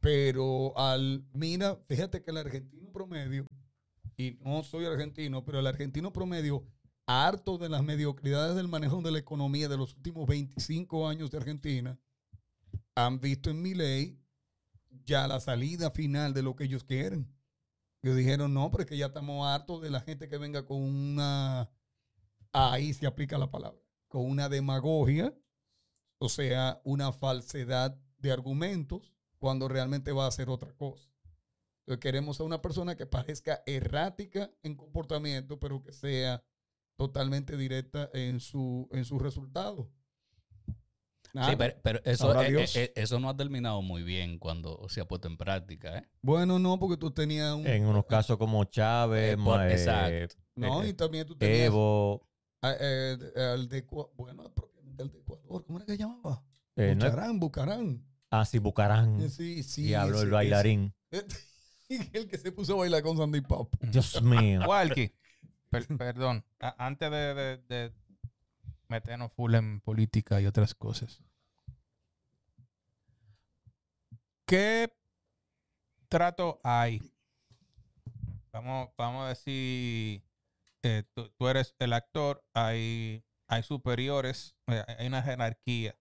[0.00, 3.46] Pero al, mira, fíjate que el argentino promedio,
[4.16, 6.64] y no soy argentino, pero el argentino promedio,
[7.06, 11.38] harto de las mediocridades del manejo de la economía de los últimos 25 años de
[11.38, 11.98] Argentina,
[12.94, 14.19] han visto en Milei
[15.04, 17.32] ya la salida final de lo que ellos quieren.
[18.02, 20.82] Ellos dijeron, no, pero es que ya estamos hartos de la gente que venga con
[20.82, 21.70] una
[22.52, 25.34] ahí se aplica la palabra, con una demagogia,
[26.18, 31.08] o sea, una falsedad de argumentos, cuando realmente va a hacer otra cosa.
[31.98, 36.44] Queremos a una persona que parezca errática en comportamiento, pero que sea
[36.96, 39.88] totalmente directa en su, en sus resultados.
[41.32, 41.50] Nada.
[41.50, 45.00] Sí, pero, pero eso, eh, eh, eh, eso no ha terminado muy bien cuando se
[45.00, 45.98] ha puesto en práctica.
[45.98, 46.08] ¿eh?
[46.22, 47.66] Bueno, no, porque tú tenías un...
[47.66, 50.36] En unos casos como Chávez, Eh, por- ma- eh, exacto.
[50.56, 52.26] no, y también tú tenías Evo,
[52.62, 53.16] a- eh,
[53.54, 54.52] al de, bueno,
[54.88, 56.42] el de Ecuador, ¿cómo era que llamaba?
[56.76, 58.04] eh, no es- Bucarán, Bucarán.
[58.30, 59.30] ah, sí, Bucarán.
[59.30, 59.82] Sí, sí.
[59.84, 60.94] Diablo, ese- el bailarín.
[61.10, 61.26] ese-
[62.12, 63.74] el que se puso a bailar con Sandy Pop.
[63.80, 64.62] Dios mío.
[64.66, 65.12] Walkie,
[65.70, 67.92] per- perdón, a- antes de, de- de
[68.90, 71.22] meternos full en política y otras cosas.
[74.44, 74.92] ¿Qué
[76.08, 77.00] trato hay
[78.52, 80.22] vamos, vamos a decir,
[80.82, 85.96] eh, tú, tú eres el actor, hay, hay superiores, eh, hay una jerarquía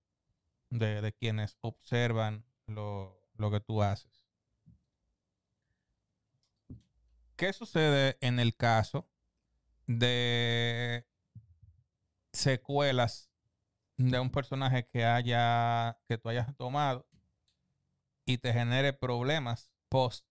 [0.69, 4.25] de, de quienes observan lo, lo que tú haces.
[7.35, 9.07] ¿Qué sucede en el caso
[9.87, 11.07] de
[12.33, 13.29] secuelas
[13.97, 17.05] de un personaje que haya que tú hayas tomado
[18.25, 20.25] y te genere problemas post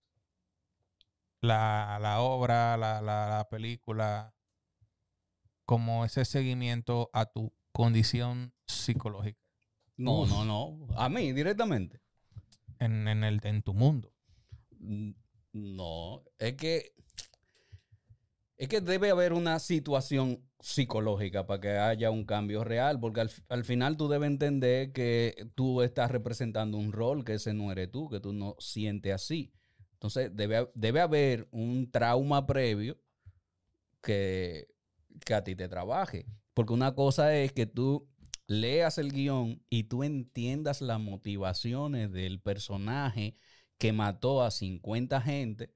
[1.41, 4.35] la, la obra, la, la- la película,
[5.65, 9.39] como ese seguimiento a tu condición psicológica
[9.97, 10.87] No, no, no.
[10.97, 12.01] A mí, directamente.
[12.79, 14.13] en, en el, en tu mundo.
[15.53, 16.93] No, es que
[18.59, 23.31] es que debe haber una situación psicológica para que haya un cambio real, porque al,
[23.49, 27.91] al final tú debes entender que tú estás representando un rol, que ese no eres
[27.93, 29.53] tú, que tú no sientes así.
[29.93, 32.99] Entonces debe, debe haber un trauma previo
[34.03, 34.69] que,
[35.25, 38.09] que a ti te trabaje, porque una cosa es que tú
[38.49, 43.37] leas el guion y tú entiendas las motivaciones del personaje
[43.77, 45.75] que mató a 50 gente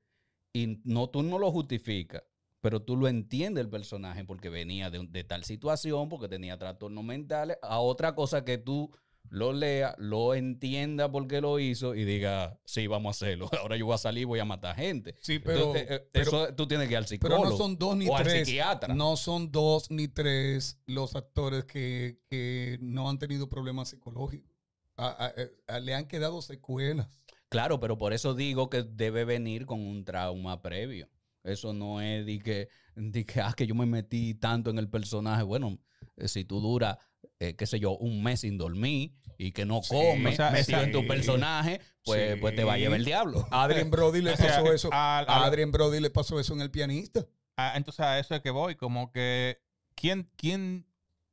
[0.53, 2.22] y no tú no lo justificas,
[2.63, 7.05] pero tú lo entiendes el personaje porque venía de, de tal situación, porque tenía trastornos
[7.05, 8.91] mentales, a otra cosa que tú
[9.29, 13.77] lo leas, lo entiendas por qué lo hizo y diga, sí, vamos a hacerlo, ahora
[13.77, 15.15] yo voy a salir y voy a matar gente.
[15.21, 17.79] Sí, pero, Entonces, eh, pero, eso tú tienes que ir al pero psicólogo no son
[17.79, 18.47] dos ni o al tres.
[18.47, 18.95] psiquiatra.
[18.95, 24.51] No son dos ni tres los actores que, que no han tenido problemas psicológicos.
[24.97, 25.33] A-
[25.69, 27.09] a- a- le han quedado secuelas.
[27.49, 31.09] Claro, pero por eso digo que debe venir con un trauma previo.
[31.45, 34.88] Eso no es de que, de que, ah, que yo me metí tanto en el
[34.88, 35.43] personaje.
[35.43, 35.78] Bueno,
[36.16, 36.99] eh, si tú duras,
[37.38, 40.51] eh, qué sé yo, un mes sin dormir y que no Sí, comes, o sea,
[40.51, 42.40] metido en tu personaje, pues, Sí.
[42.40, 43.47] pues te va a llevar el diablo.
[43.51, 44.88] A Adrien Brody le O sea, pasó eso.
[44.93, 47.26] A Adrien Brody le pasó eso en El Pianista.
[47.57, 49.59] Ah, entonces a eso es que voy, como que
[49.95, 50.86] ¿quién, quién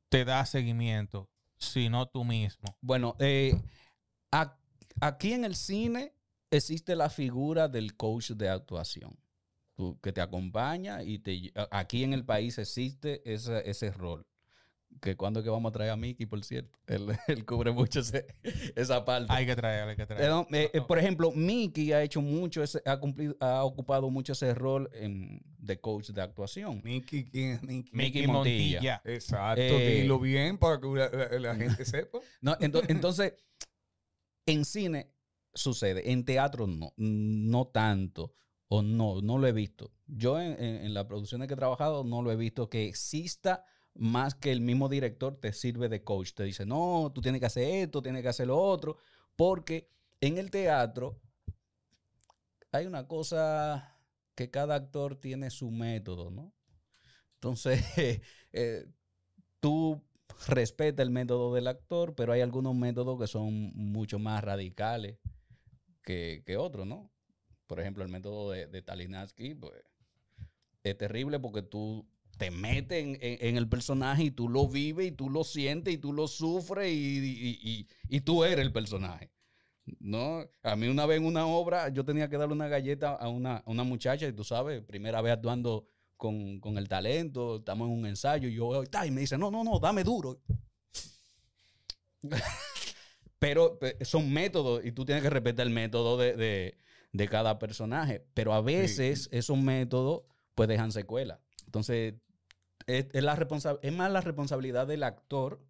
[0.08, 2.76] te da seguimiento si no tú mismo?
[2.80, 3.54] Bueno, eh,
[4.32, 4.58] a-
[5.00, 6.12] aquí en el cine
[6.50, 9.16] existe la figura del coach de actuación
[9.80, 14.26] tú- que te acompaña y te, aquí en el país existe ese, ese rol.
[15.00, 18.00] Que cuando es que vamos a traer a Mickey, por cierto, él, él cubre mucho
[18.00, 18.26] ese-
[18.76, 19.32] esa parte.
[19.32, 20.28] Hay que traer, hay que Eh, traer.
[20.28, 24.32] no, eh, eh, por ejemplo, Mickey ha hecho mucho, ese- ha, cumplido, ha ocupado mucho
[24.34, 26.82] ese rol en- de coach de actuación.
[26.84, 27.90] Mickey, ¿quién es Mickey?
[27.94, 29.00] Mickey Montilla.
[29.04, 32.18] Exacto, Eh, dilo bien para que la, la- la gente sepa.
[32.42, 33.32] No, ento- entonces,
[34.46, 35.10] en cine
[35.54, 38.34] sucede, en teatro no, no tanto,
[38.70, 39.92] o no, no lo he visto.
[40.08, 43.64] Yo en, en- en las producciones que he trabajado no lo he visto que exista
[43.94, 46.32] más que el mismo director te sirve de coach.
[46.34, 48.98] Te dice, no, tú tienes que hacer esto, tienes que hacer lo otro,
[49.36, 49.90] porque
[50.22, 51.20] en el teatro
[52.72, 53.96] hay una cosa
[54.34, 56.52] que cada actor tiene su método, ¿no?
[57.36, 57.82] Entonces,
[58.52, 58.86] eh,
[59.60, 60.02] tú
[60.48, 65.18] respeta el método del actor, pero hay algunos métodos que son mucho más radicales
[66.02, 67.12] que, que otros, ¿no?
[67.70, 69.74] Por ejemplo, el método de, de Talinatsky, pues,
[70.82, 72.04] es terrible porque tú
[72.36, 75.98] te metes en, en- el personaje y tú lo vives y tú lo sientes y
[75.98, 77.18] tú lo sufres y,
[77.62, 79.30] y- y- tú eres el personaje.
[80.00, 83.28] No, a mí una vez en una obra yo tenía que darle una galleta a
[83.28, 87.94] una, una muchacha y tú sabes, primera vez actuando con, con el talento, estamos en
[87.94, 90.40] un ensayo y yo, y me dice, no, no, no, dame duro.
[93.38, 96.34] Pero pe- son métodos y tú tienes que respetar el método de-
[97.12, 98.24] de cada personaje.
[98.34, 100.22] Pero a veces esos métodos
[100.54, 101.40] pues dejan secuela.
[101.66, 102.14] Entonces,
[102.86, 105.60] es, es la responsa- es más la responsabilidad del actor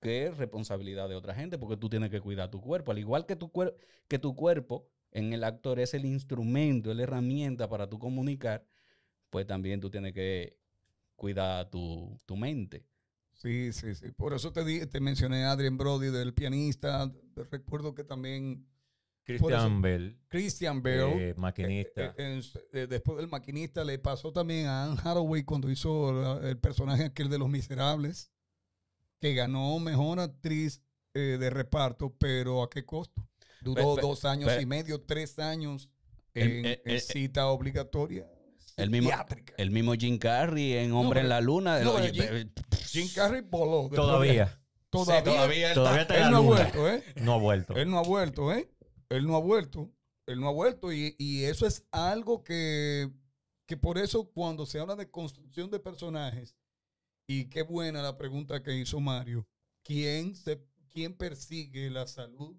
[0.00, 2.92] que responsabilidad de otra gente, porque tú tienes que cuidar tu cuerpo.
[2.92, 3.74] Al igual que tu, cuer-
[4.08, 8.66] que tu cuerpo en el actor es el instrumento, es la herramienta para tú comunicar,
[9.30, 10.58] pues también tú tienes que
[11.16, 12.84] cuidar tu, tu mente.
[13.32, 14.10] Sí, sí, sí.
[14.12, 17.10] Por eso te, di- te mencioné a Adrien Brody del pianista.
[17.50, 18.66] Recuerdo que también
[19.24, 22.04] Christian Bell, Christian Bale, eh, maquinista.
[22.06, 26.48] eh, en- eh, después del maquinista, le pasó también a Anne Hathaway cuando hizo la-
[26.48, 28.30] el personaje aquel de Los Miserables,
[29.20, 30.82] que ganó mejor actriz
[31.16, 33.26] eh, de reparto, pero ¿a qué costo?
[33.62, 35.88] Duró dos años y medio, tres años
[36.34, 38.26] en, el- en el- cita obligatoria.
[38.76, 39.54] El mismo, psiquiátrica.
[39.56, 41.78] el mismo Jim Carrey en Hombre pero- en la Luna.
[41.80, 42.48] no, pero pe-
[42.88, 43.88] Jim Carrey voló.
[43.88, 44.60] de- Todavía.
[44.90, 45.18] Todavía.
[45.18, 46.56] Sí, todavía Todavía está- Él la no ha luna.
[46.56, 47.04] vuelto, ¿eh?
[47.16, 47.74] No ha vuelto.
[47.76, 48.68] Él no ha vuelto, ¿eh?
[49.14, 49.90] Él no ha vuelto.
[50.26, 50.92] Él no ha vuelto.
[50.92, 53.10] Y, eso es algo que,
[53.66, 56.56] que por eso cuando se habla de construcción de personajes,
[57.26, 59.46] y qué buena la pregunta que hizo Mario,
[59.82, 62.56] ¿quién, se, quién persigue la salud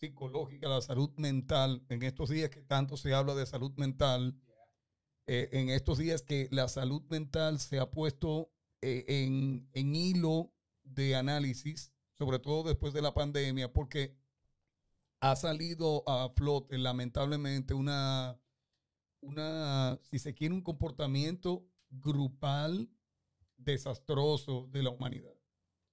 [0.00, 4.36] psicológica, la salud mental, en estos días que tanto se habla de salud mental?
[5.26, 8.50] eh, en estos días que la salud mental se ha puesto
[8.80, 14.14] eh, en, en hilo de análisis, sobre todo después de la pandemia, porque
[15.22, 18.36] ha salido a flote lamentablemente una,
[19.20, 22.90] una, si se quiere, un comportamiento grupal
[23.56, 25.32] desastroso de la humanidad.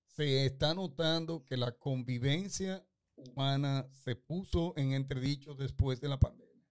[0.08, 2.84] Se está notando que la convivencia
[3.16, 6.66] humana se puso en entredicho después de la pandemia.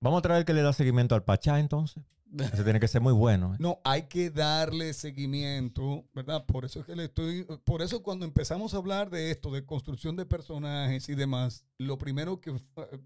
[0.00, 2.02] Vamos a traer que le da seguimiento al Pachá entonces.
[2.38, 3.54] Ese tiene que ser muy bueno.
[3.54, 3.56] ¿eh?
[3.60, 6.44] No, hay que darle seguimiento, ¿verdad?
[6.46, 9.64] Por eso es que le estoy, por eso cuando empezamos a hablar de esto, de
[9.64, 12.54] construcción de personajes y demás, lo primero que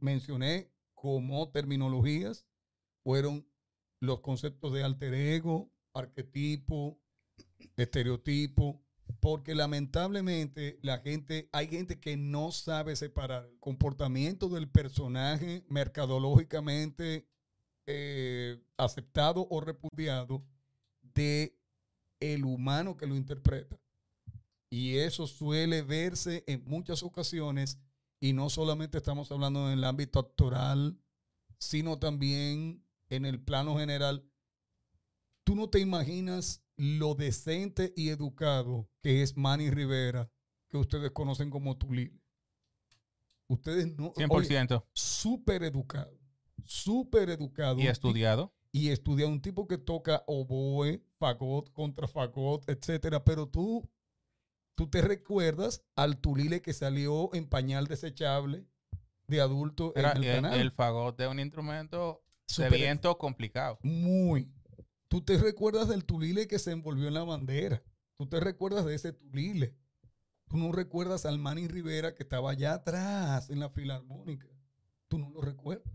[0.01, 2.47] mencioné como terminologías
[3.05, 3.47] fueron
[4.01, 6.99] los conceptos de alter ego, arquetipo,
[7.77, 8.81] estereotipo,
[9.21, 17.27] porque lamentablemente la gente, hay gente que no sabe separar el comportamiento del personaje mercadológicamente
[17.91, 20.45] eh, aceptado o repudiado
[21.01, 21.59] de
[22.21, 23.81] el humano que lo interpreta.
[24.69, 27.79] Y eso suele verse en muchas ocasiones,
[28.21, 30.99] y no solamente estamos hablando en el ámbito actoral,
[31.59, 34.23] sino también en el plano general.
[35.45, 40.31] Tú no te imaginas lo decente y educado que es Manny Rivera,
[40.69, 42.21] que ustedes conocen como Tulile.
[43.47, 44.13] Ustedes no.
[44.15, 44.85] oye, 100%.
[44.93, 46.18] súper educado,
[46.65, 47.79] súper educado.
[47.81, 48.53] Y estudiado.
[48.73, 53.25] Y estudia un tipo que toca oboe, fagot, contrafagot, etcétera.
[53.25, 53.89] Pero tú,
[54.75, 58.67] tú te recuerdas al Tulile que salió en pañal desechable
[59.27, 60.61] de adulto Era en el, el, canal.
[60.61, 63.79] el fagot de un instrumento de Súper- viento complicado.
[63.83, 64.53] Muy.
[65.09, 67.83] Tú te recuerdas del Tulile que se envolvió en la bandera.
[68.19, 69.75] Tú te recuerdas de ese Tulile.
[70.49, 74.47] Tú no recuerdas al Manny Rivera que estaba allá atrás en la filarmónica.
[75.09, 75.93] Tú no lo recuerdas.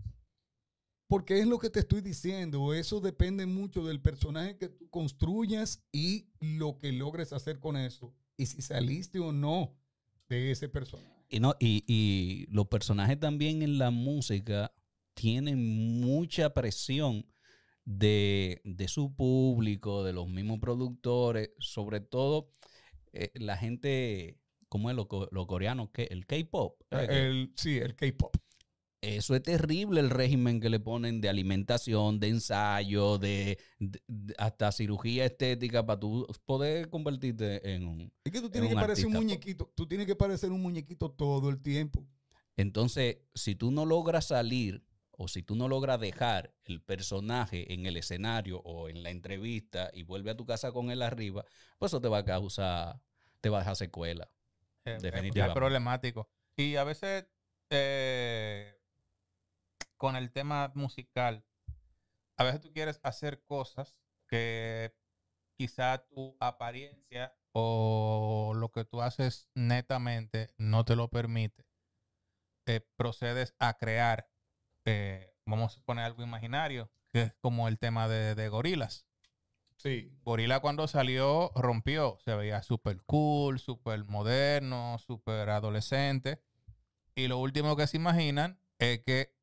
[1.08, 2.74] Porque es lo que te estoy diciendo.
[2.74, 8.14] Eso depende mucho del personaje que tú construyas y lo que logres hacer con eso.
[8.38, 9.76] Y si saliste o no
[10.30, 11.26] de ese personaje.
[11.30, 14.74] Y, no, y, y los personajes también en la música
[15.14, 17.26] tienen mucha presión
[17.86, 22.52] de, de su público, de los mismos productores, sobre todo
[23.12, 24.40] eh, la gente,
[24.70, 25.92] ¿cómo es lo, lo coreano?
[25.96, 26.82] El K-pop.
[26.92, 27.08] ¿eh?
[27.10, 28.36] El, sí, el K-pop.
[29.06, 34.34] Eso es terrible el régimen que le ponen de alimentación, de ensayo, de, de- de-
[34.38, 38.14] hasta cirugía estética para tú poder convertirte en un...
[38.24, 39.72] Es que tú Es tienes que parecer un muñequito.
[39.76, 42.06] Tú tienes que parecer un muñequito todo el tiempo.
[42.56, 47.86] Entonces, si tú no logras salir o si tú no logras dejar el personaje en
[47.86, 51.44] el escenario o en la entrevista y vuelve a tu casa con él arriba,
[51.78, 53.02] pues eso te va a causar,
[53.42, 54.30] te va a dejar secuela.
[54.86, 55.60] Eh, Es Definitivamente.
[55.60, 56.30] problemático.
[56.56, 57.26] Y a veces,
[57.70, 58.76] eh,
[60.04, 61.46] con el tema musical,
[62.36, 63.96] a veces tú quieres hacer cosas
[64.28, 64.94] que
[65.58, 71.66] quizá tu apariencia o lo que tú haces netamente no te lo permite.
[72.66, 74.30] Eh, procedes a crear,
[74.84, 79.08] eh, vamos a poner algo imaginario, que es como el tema de, de gorilas.
[79.78, 80.12] Sí.
[80.24, 86.44] Gorila cuando salió rompió, se veía súper cool, súper moderno, súper adolescente.
[87.16, 89.34] Y lo último que se imaginan es que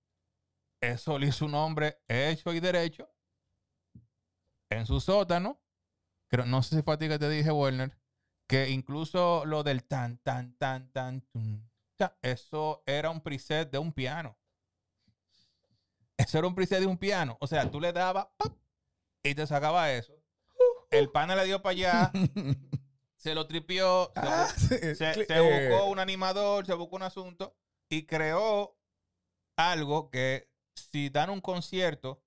[0.81, 3.09] eso le hizo un hombre hecho y derecho
[4.71, 5.61] en su sótano.
[6.29, 7.97] Creo, no sé si fue a ti que te dije, Werner,
[8.47, 13.79] que incluso lo del tan, tan, tan, tan, tum, ta, eso era un preset de
[13.79, 14.37] un piano.
[16.17, 17.37] Eso era un preset de un piano.
[17.41, 18.53] O sea, tú le dabas ¡pap!
[19.23, 20.13] y te sacaba eso.
[20.91, 22.13] El pana le dio para allá,
[23.17, 26.75] se lo tripió, se, Ah, bu- sí, se, cl- se eh, buscó un animador, se
[26.75, 27.57] buscó un asunto
[27.89, 28.77] y creó
[29.57, 32.23] algo que si dan un concierto,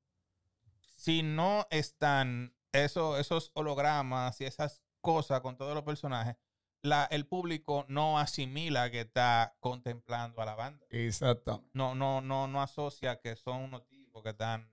[0.98, 6.36] si no están eso- esos hologramas y esas cosas con todos los personajes,
[6.82, 10.86] la, el público no asimila que está contemplando a la banda.
[10.90, 11.70] Exactamente.
[11.74, 14.70] No, no, no, no asocia que son unos tipos que están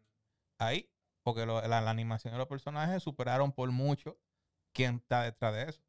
[0.58, 0.90] ahí,
[1.22, 4.18] porque lo- la, la animación de los personajes superaron por mucho
[4.72, 5.82] quién está detrás de eso.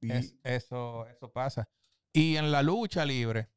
[0.00, 1.68] Y Es- eso, eso pasa.
[2.12, 3.50] Y en la lucha libre,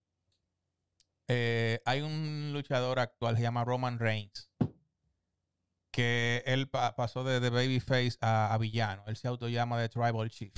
[1.30, 4.50] eh, hay un luchador actual, se llama Roman Reigns,
[5.92, 9.04] que él pa- pasó de, de babyface a, a villano.
[9.08, 10.54] Él se autollama de Tribal Chief.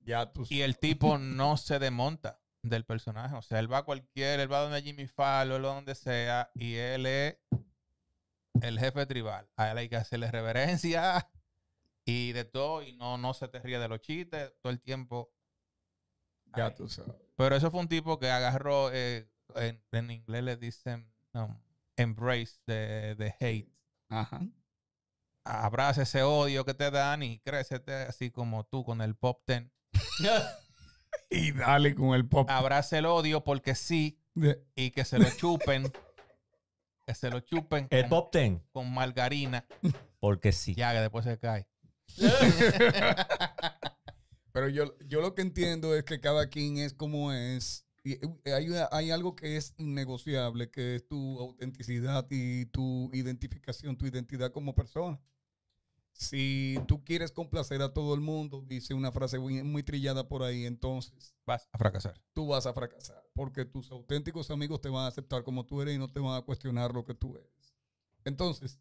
[0.00, 3.34] ya tú Y el tipo no se desmonta del personaje.
[3.36, 7.06] O sea, él va a cualquier, él va donde Jimmy Fallon, donde sea, y él
[7.06, 7.36] es
[8.62, 9.48] el jefe tribal.
[9.56, 11.30] A él hay que hacerle reverencia
[12.04, 15.30] y de todo, y no, no se te ríe de los chistes todo el tiempo.
[16.56, 16.74] ya Ay.
[16.74, 17.14] tú sabes.
[17.38, 21.56] Pero eso fue un tipo que agarró, eh, en, en inglés le dicen um,
[21.96, 23.72] embrace de, de hate.
[24.08, 24.40] Ajá.
[25.44, 29.72] Abraza ese odio que te dan y crécete así como tú con el pop ten.
[31.30, 32.50] Y dale con el pop.
[32.50, 34.20] Abraza el odio porque sí
[34.74, 35.90] y que se lo chupen.
[37.06, 39.64] que se lo chupen El con, Pop Ten, con margarina.
[40.20, 40.74] porque sí.
[40.74, 41.66] Ya que después se cae.
[44.58, 47.86] Pero yo, yo lo que entiendo es que cada quien es como es.
[48.02, 48.18] Y
[48.50, 54.50] hay, hay algo que es innegociable, que es tu autenticidad y tu identificación, tu identidad
[54.50, 55.20] como persona.
[56.12, 60.42] Si tú quieres complacer a todo el mundo, dice una frase muy, muy trillada por
[60.42, 62.20] ahí, entonces Vas a fracasar.
[62.32, 63.22] tú vas a fracasar.
[63.34, 66.36] Porque tus auténticos amigos te van a aceptar como tú eres y no te van
[66.36, 67.76] a cuestionar lo que tú eres.
[68.24, 68.80] Entonces,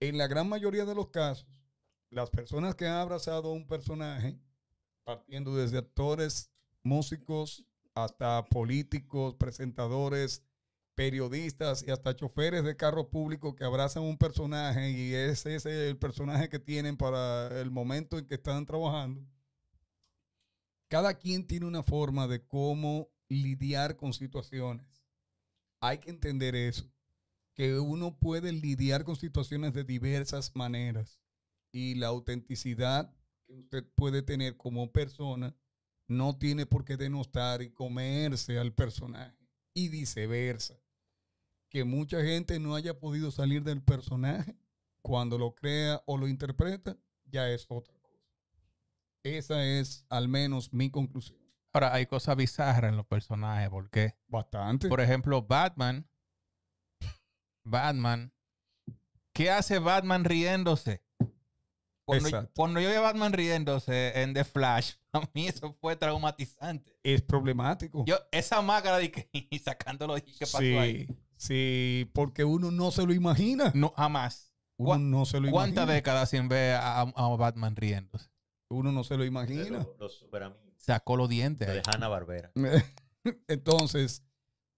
[0.00, 1.48] en la gran mayoría de los casos,
[2.10, 4.38] las personas que han abrazado a un personaje,
[5.16, 6.52] partiendo desde actores,
[6.84, 10.44] músicos, hasta políticos, presentadores,
[10.94, 15.96] periodistas y hasta choferes de carro público que abrazan un personaje y ese es el
[15.96, 19.20] personaje que tienen para el momento en que están trabajando.
[20.88, 24.86] Cada quien tiene una forma de cómo lidiar con situaciones.
[25.80, 26.88] Hay que entender eso,
[27.54, 31.20] que uno puede lidiar con situaciones de diversas maneras
[31.72, 33.12] y la autenticidad
[33.50, 35.56] que usted puede tener como persona
[36.06, 39.36] no tiene por qué denostar y comerse al personaje
[39.74, 40.78] y viceversa.
[41.68, 44.56] Que mucha gente no haya podido salir del personaje
[45.02, 46.96] cuando lo crea o lo interpreta
[47.26, 48.18] ya es otra cosa.
[49.22, 51.38] Esa es al menos mi conclusión.
[51.72, 53.70] Ahora, hay cosas bizarras en los personajes.
[53.70, 54.88] porque Bastante.
[54.88, 56.08] Por ejemplo, Batman.
[57.62, 58.32] Batman.
[59.32, 61.04] ¿Qué hace Batman riéndose?
[62.10, 62.52] Cuando, Exacto.
[62.56, 66.96] cuando yo vi a Batman riéndose en The Flash, a mí eso fue traumatizante.
[67.02, 68.04] es problemático.
[68.06, 71.06] Yo, esa máscara de que, y sacándolo, ¿y ¿qué pasó ahí?
[71.06, 73.70] sí, sí, porque uno no se lo imagina.
[73.74, 74.52] No, jamás.
[74.76, 75.94] Uno ¿Cuá- no se lo ¿Cuántas imagina.
[75.94, 78.30] décadas sin ver a, a Batman riéndose?
[78.70, 79.86] Uno no se lo imagina.
[79.98, 80.26] Los, los
[80.76, 81.68] Sacó los dientes.
[81.68, 82.50] de Hanna Barbera.
[83.48, 84.22] Entonces,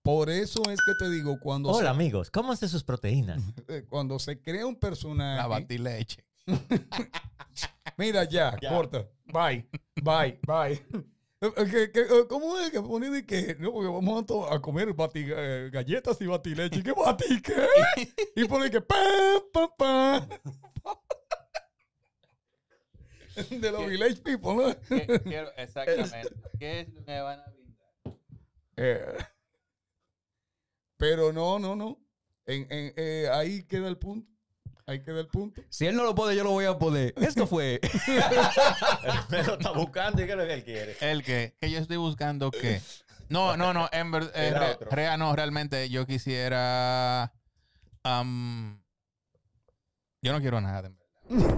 [0.02, 3.40] por eso es que te digo, cuando, Hola amigos, ¿cómo hace sus proteínas?
[3.88, 5.48] cuando se crea un La personaje.
[5.48, 6.24] batileche.
[7.98, 8.70] Mira ya, Ya.
[8.70, 9.08] corta.
[9.26, 9.68] Bye,
[10.02, 10.84] bye, bye.
[11.40, 14.60] Eh, ¿Qué- qué- eh, ¿Cómo es que pone de que no, porque vamos a, a
[14.62, 16.82] comer bati- eh, galletas y batileche?
[16.82, 17.66] ¿Qué bati qué?
[18.36, 18.96] Y pone que pa,
[19.52, 20.28] pa, pa.
[23.50, 24.80] De los village people, ¿no?
[24.88, 26.34] ¿Qué- quiero- exactamente.
[26.58, 28.18] ¿Qué me van a brindar?
[28.76, 29.16] Eh,
[30.96, 31.98] pero no, no, no.
[32.46, 34.30] En, en- eh, ahí queda el punto.
[34.86, 35.62] Ahí queda el punto.
[35.68, 37.14] Si él no lo puede, yo lo voy a poder.
[37.16, 37.80] Esto fue.
[39.30, 40.96] Me lo está buscando y qué es lo que él quiere.
[41.00, 42.80] El que, que yo estoy buscando que.
[43.28, 43.88] No, no, no.
[43.92, 47.32] En verdad, eh, re- rea- no, realmente yo quisiera.
[48.02, 48.82] am,
[50.20, 50.88] yo no quiero nada.
[50.88, 51.02] en verdad.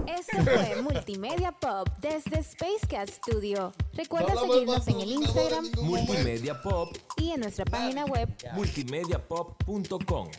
[0.07, 3.73] Esto fue Multimedia Pop desde Space Cat Studio.
[3.93, 10.29] Recuerda seguirnos en el Instagram Multimedia Pop, y en nuestra página web multimediapop.com.